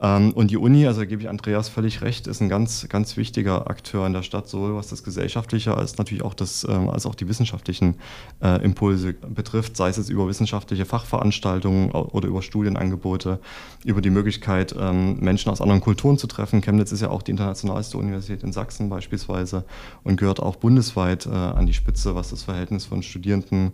Ähm, 0.00 0.32
und 0.32 0.50
die 0.50 0.56
Uni, 0.56 0.86
also 0.86 1.00
da 1.00 1.04
gebe 1.04 1.20
ich 1.20 1.28
Andreas 1.28 1.68
völlig 1.68 2.00
recht, 2.00 2.28
ist 2.28 2.40
ein 2.40 2.48
ganz, 2.48 2.88
ganz 2.88 3.18
wichtiger 3.18 3.68
Akteur 3.68 4.06
in 4.06 4.14
der 4.14 4.22
Stadt, 4.22 4.48
sowohl 4.48 4.74
was 4.74 4.88
das 4.88 5.04
Gesellschaftliche 5.04 5.76
als 5.76 5.98
natürlich 5.98 6.24
auch 6.24 6.32
das, 6.32 6.66
ähm, 6.66 6.88
als 6.88 7.04
auch 7.04 7.14
die 7.14 7.28
wissenschaftlichen 7.28 7.96
äh, 8.42 8.64
Impulse 8.64 9.12
betrifft, 9.12 9.76
sei 9.76 9.90
es 9.90 10.08
über 10.08 10.26
wissenschaftliche 10.28 10.86
Fachveranstaltungen 10.86 11.90
oder 11.90 12.26
über 12.26 12.40
Studienangebote, 12.40 13.38
über 13.84 14.00
die 14.00 14.08
Möglichkeit, 14.08 14.74
ähm, 14.80 15.20
Menschen 15.20 15.52
aus 15.52 15.60
anderen 15.60 15.82
Kulturen 15.82 16.16
zu 16.16 16.26
treffen. 16.26 16.62
Chemnitz 16.62 16.90
ist 16.90 17.02
ja 17.02 17.10
auch 17.10 17.20
die 17.20 17.32
internationalste 17.32 17.98
Universität 17.98 18.42
in 18.42 18.52
Sachsen 18.52 18.88
beispielsweise 18.88 19.64
und 20.02 20.16
gehört 20.16 20.40
auch 20.40 20.56
bundesweit 20.56 21.26
äh, 21.26 21.30
an 21.30 21.66
die 21.66 21.74
Spitze, 21.74 22.14
was 22.14 22.30
das 22.30 22.42
Verhältnis 22.42 22.86
von 22.86 23.02
Studierenden, 23.02 23.72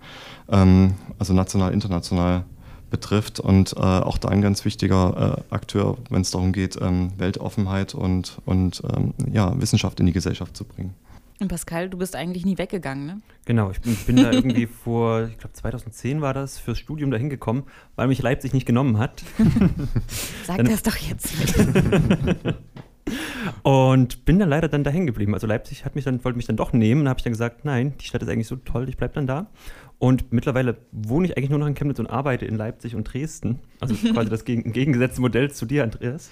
ähm, 0.49 0.94
also 1.18 1.32
national, 1.32 1.73
international 1.73 2.44
betrifft 2.90 3.40
und 3.40 3.75
äh, 3.76 3.80
auch 3.80 4.18
da 4.18 4.28
ein 4.28 4.40
ganz 4.40 4.64
wichtiger 4.64 5.37
äh, 5.50 5.54
Akteur, 5.54 5.99
wenn 6.11 6.23
es 6.23 6.30
darum 6.30 6.52
geht, 6.52 6.78
ähm, 6.80 7.12
Weltoffenheit 7.18 7.94
und, 7.94 8.38
und 8.44 8.82
ähm, 8.96 9.12
ja, 9.30 9.61
Wissenschaft 9.61 9.99
in 10.00 10.06
die 10.06 10.12
Gesellschaft 10.12 10.56
zu 10.56 10.64
bringen. 10.64 10.94
Und 11.38 11.49
Pascal, 11.49 11.90
du 11.90 11.99
bist 11.99 12.16
eigentlich 12.16 12.46
nie 12.46 12.56
weggegangen, 12.56 13.06
ne? 13.06 13.20
Genau, 13.44 13.70
ich 13.70 13.80
bin, 13.82 13.94
bin 14.06 14.16
da 14.16 14.30
irgendwie 14.32 14.66
vor, 14.66 15.25
ich 15.25 15.37
glaube 15.37 15.52
2010 15.52 16.23
war 16.23 16.32
das, 16.32 16.58
fürs 16.58 16.78
Studium 16.78 17.11
da 17.11 17.18
hingekommen, 17.18 17.64
weil 17.94 18.08
mich 18.08 18.23
Leipzig 18.23 18.54
nicht 18.54 18.64
genommen 18.64 18.99
hat. 18.99 19.23
Sag 20.46 20.64
das 20.64 20.82
doch 20.82 20.96
jetzt 20.96 21.38
nicht. 21.38 21.54
Und 23.62 24.25
bin 24.25 24.38
dann 24.38 24.49
leider 24.49 24.69
dann 24.69 24.85
da 24.85 24.91
hängen 24.91 25.07
geblieben. 25.07 25.35
Also 25.35 25.47
Leipzig 25.47 25.85
hat 25.85 25.95
mich 25.95 26.05
dann, 26.05 26.25
wollte 26.25 26.37
mich 26.37 26.47
dann 26.47 26.57
doch 26.57 26.73
nehmen. 26.73 27.05
Da 27.05 27.11
habe 27.11 27.19
ich 27.19 27.25
dann 27.25 27.33
gesagt, 27.33 27.65
nein, 27.65 27.95
die 28.00 28.05
Stadt 28.05 28.23
ist 28.23 28.29
eigentlich 28.29 28.49
so 28.49 28.57
toll, 28.57 28.88
ich 28.88 28.97
bleibe 28.97 29.15
dann 29.15 29.26
da. 29.26 29.47
Und 29.99 30.33
mittlerweile 30.33 30.76
wohne 30.93 31.26
ich 31.26 31.37
eigentlich 31.37 31.50
nur 31.50 31.59
noch 31.59 31.67
in 31.67 31.75
Chemnitz 31.75 31.99
und 31.99 32.07
arbeite 32.07 32.45
in 32.45 32.57
Leipzig 32.57 32.95
und 32.95 33.05
Dresden. 33.05 33.61
Also 33.81 33.95
quasi 33.95 34.29
das 34.29 34.43
entgegengesetzte 34.43 35.21
Modell 35.23 35.50
zu 35.50 35.65
dir, 35.65 35.85
Andreas. 35.85 36.31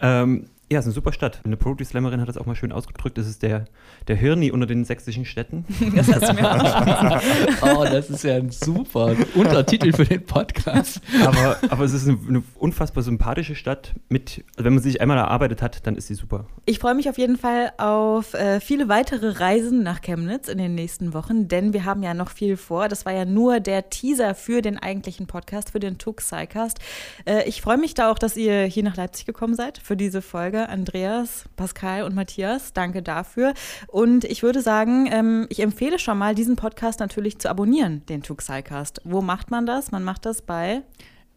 Ähm, 0.00 0.46
ja, 0.72 0.78
es 0.78 0.84
ist 0.84 0.88
eine 0.88 0.94
super 0.94 1.12
Stadt. 1.12 1.40
Eine 1.44 1.58
Poetry 1.58 1.84
Slammerin 1.84 2.20
hat 2.22 2.28
das 2.28 2.38
auch 2.38 2.46
mal 2.46 2.56
schön 2.56 2.72
ausgedrückt. 2.72 3.18
Es 3.18 3.28
ist 3.28 3.42
der, 3.42 3.66
der 4.08 4.16
Hirni 4.16 4.50
unter 4.50 4.66
den 4.66 4.84
sächsischen 4.84 5.24
Städten. 5.24 5.64
Das 5.94 6.08
hast 6.12 6.30
du 6.30 6.34
mir 6.34 6.50
auch 6.50 7.22
Oh, 7.62 7.84
das 7.84 8.10
ist 8.10 8.24
ja 8.24 8.36
ein 8.36 8.50
super 8.50 9.14
Untertitel 9.34 9.92
für 9.92 10.04
den 10.04 10.24
Podcast. 10.24 11.00
aber, 11.24 11.58
aber 11.68 11.84
es 11.84 11.92
ist 11.92 12.08
eine, 12.08 12.18
eine 12.28 12.42
unfassbar 12.56 13.02
sympathische 13.02 13.54
Stadt. 13.54 13.94
Mit, 14.08 14.44
also 14.56 14.64
wenn 14.64 14.74
man 14.74 14.82
sie 14.82 14.90
sich 14.92 15.00
einmal 15.00 15.18
erarbeitet 15.18 15.62
hat, 15.62 15.86
dann 15.86 15.96
ist 15.96 16.08
sie 16.08 16.14
super. 16.14 16.46
Ich 16.64 16.78
freue 16.78 16.94
mich 16.94 17.08
auf 17.08 17.18
jeden 17.18 17.36
Fall 17.36 17.72
auf 17.76 18.34
äh, 18.34 18.58
viele 18.60 18.88
weitere 18.88 19.38
Reisen 19.38 19.82
nach 19.82 20.00
Chemnitz 20.00 20.48
in 20.48 20.58
den 20.58 20.74
nächsten 20.74 21.12
Wochen, 21.12 21.46
denn 21.46 21.72
wir 21.72 21.84
haben 21.84 22.02
ja 22.02 22.14
noch 22.14 22.30
viel 22.30 22.56
vor. 22.56 22.88
Das 22.88 23.04
war 23.04 23.12
ja 23.12 23.24
nur 23.24 23.60
der 23.60 23.90
Teaser 23.90 24.34
für 24.34 24.62
den 24.62 24.78
eigentlichen 24.78 25.26
Podcast, 25.26 25.70
für 25.72 25.80
den 25.80 25.98
Tuk 25.98 26.16
Psycast. 26.16 26.78
Äh, 27.26 27.48
ich 27.48 27.60
freue 27.60 27.78
mich 27.78 27.94
da 27.94 28.10
auch, 28.10 28.18
dass 28.18 28.36
ihr 28.36 28.64
hier 28.64 28.82
nach 28.82 28.96
Leipzig 28.96 29.26
gekommen 29.26 29.54
seid 29.54 29.78
für 29.78 29.96
diese 29.96 30.22
Folge. 30.22 30.53
Andreas, 30.62 31.44
Pascal 31.56 32.04
und 32.04 32.14
Matthias, 32.14 32.72
danke 32.72 33.02
dafür. 33.02 33.54
Und 33.88 34.24
ich 34.24 34.42
würde 34.42 34.62
sagen, 34.62 35.08
ähm, 35.10 35.46
ich 35.50 35.60
empfehle 35.60 35.98
schon 35.98 36.18
mal, 36.18 36.34
diesen 36.34 36.56
Podcast 36.56 37.00
natürlich 37.00 37.38
zu 37.38 37.50
abonnieren, 37.50 38.02
den 38.08 38.22
Tuk 38.22 38.38
Psycast. 38.38 39.00
Wo 39.04 39.20
macht 39.20 39.50
man 39.50 39.66
das? 39.66 39.90
Man 39.90 40.04
macht 40.04 40.26
das 40.26 40.42
bei 40.42 40.82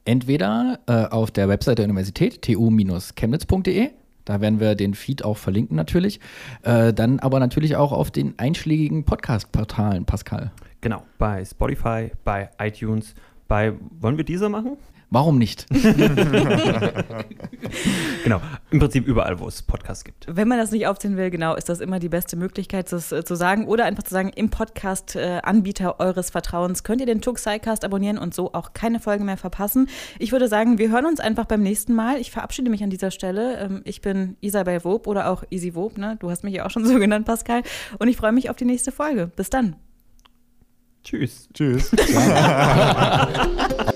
Entweder 0.08 0.80
äh, 0.88 1.06
auf 1.08 1.32
der 1.32 1.49
Website 1.49 1.80
der 1.80 1.86
Universität, 1.86 2.41
tu-chemnitz.de, 2.41 3.89
da 4.23 4.39
werden 4.39 4.62
wir 4.62 4.75
den 4.75 4.93
Feed 4.93 5.25
auch 5.25 5.36
verlinken 5.36 5.75
natürlich. 5.75 6.21
Äh, 6.63 6.93
dann 6.93 7.19
aber 7.19 7.41
natürlich 7.41 7.75
auch 7.75 7.91
auf 7.91 8.10
den 8.10 8.39
einschlägigen 8.39 9.03
Podcast-Portalen, 9.03 10.06
Pascal. 10.06 10.51
Genau, 10.80 11.03
bei 11.17 11.43
Spotify, 11.43 12.12
bei 12.23 12.49
iTunes, 12.58 13.15
bei, 13.49 13.73
wollen 13.99 14.15
wir 14.15 14.23
dieser 14.23 14.47
machen? 14.47 14.77
Warum 15.09 15.37
nicht? 15.37 15.65
Genau, 18.23 18.41
im 18.71 18.79
Prinzip 18.79 19.07
überall, 19.07 19.39
wo 19.39 19.47
es 19.47 19.61
Podcasts 19.61 20.03
gibt. 20.03 20.25
Wenn 20.29 20.49
man 20.49 20.57
das 20.57 20.71
nicht 20.71 20.87
aufzählen 20.87 21.15
will, 21.15 21.29
genau, 21.29 21.55
ist 21.55 21.69
das 21.69 21.79
immer 21.79 21.99
die 21.99 22.09
beste 22.09 22.35
Möglichkeit, 22.35 22.91
das 22.91 23.11
äh, 23.11 23.23
zu 23.23 23.35
sagen. 23.35 23.67
Oder 23.67 23.85
einfach 23.85 24.03
zu 24.03 24.13
sagen, 24.13 24.31
im 24.35 24.49
Podcast-Anbieter 24.49 25.95
äh, 25.97 26.03
eures 26.03 26.29
Vertrauens 26.29 26.83
könnt 26.83 26.99
ihr 26.99 27.07
den 27.07 27.21
Tuxicast 27.21 27.85
abonnieren 27.85 28.17
und 28.17 28.33
so 28.33 28.53
auch 28.53 28.73
keine 28.73 28.99
Folge 28.99 29.23
mehr 29.23 29.37
verpassen. 29.37 29.87
Ich 30.19 30.33
würde 30.33 30.49
sagen, 30.49 30.77
wir 30.77 30.89
hören 30.89 31.05
uns 31.05 31.21
einfach 31.21 31.45
beim 31.45 31.63
nächsten 31.63 31.93
Mal. 31.93 32.19
Ich 32.19 32.31
verabschiede 32.31 32.69
mich 32.69 32.83
an 32.83 32.89
dieser 32.89 33.11
Stelle. 33.11 33.59
Ähm, 33.59 33.81
ich 33.85 34.01
bin 34.01 34.35
Isabel 34.41 34.83
Wob 34.83 35.07
oder 35.07 35.29
auch 35.29 35.43
Easy 35.49 35.73
Wob, 35.73 35.97
ne? 35.97 36.17
Du 36.19 36.29
hast 36.29 36.43
mich 36.43 36.55
ja 36.55 36.65
auch 36.65 36.71
schon 36.71 36.85
so 36.85 36.99
genannt, 36.99 37.25
Pascal. 37.25 37.63
Und 37.97 38.09
ich 38.09 38.17
freue 38.17 38.33
mich 38.33 38.49
auf 38.49 38.57
die 38.57 38.65
nächste 38.65 38.91
Folge. 38.91 39.31
Bis 39.35 39.49
dann. 39.49 39.77
Tschüss. 41.03 41.47
Tschüss. 41.53 41.91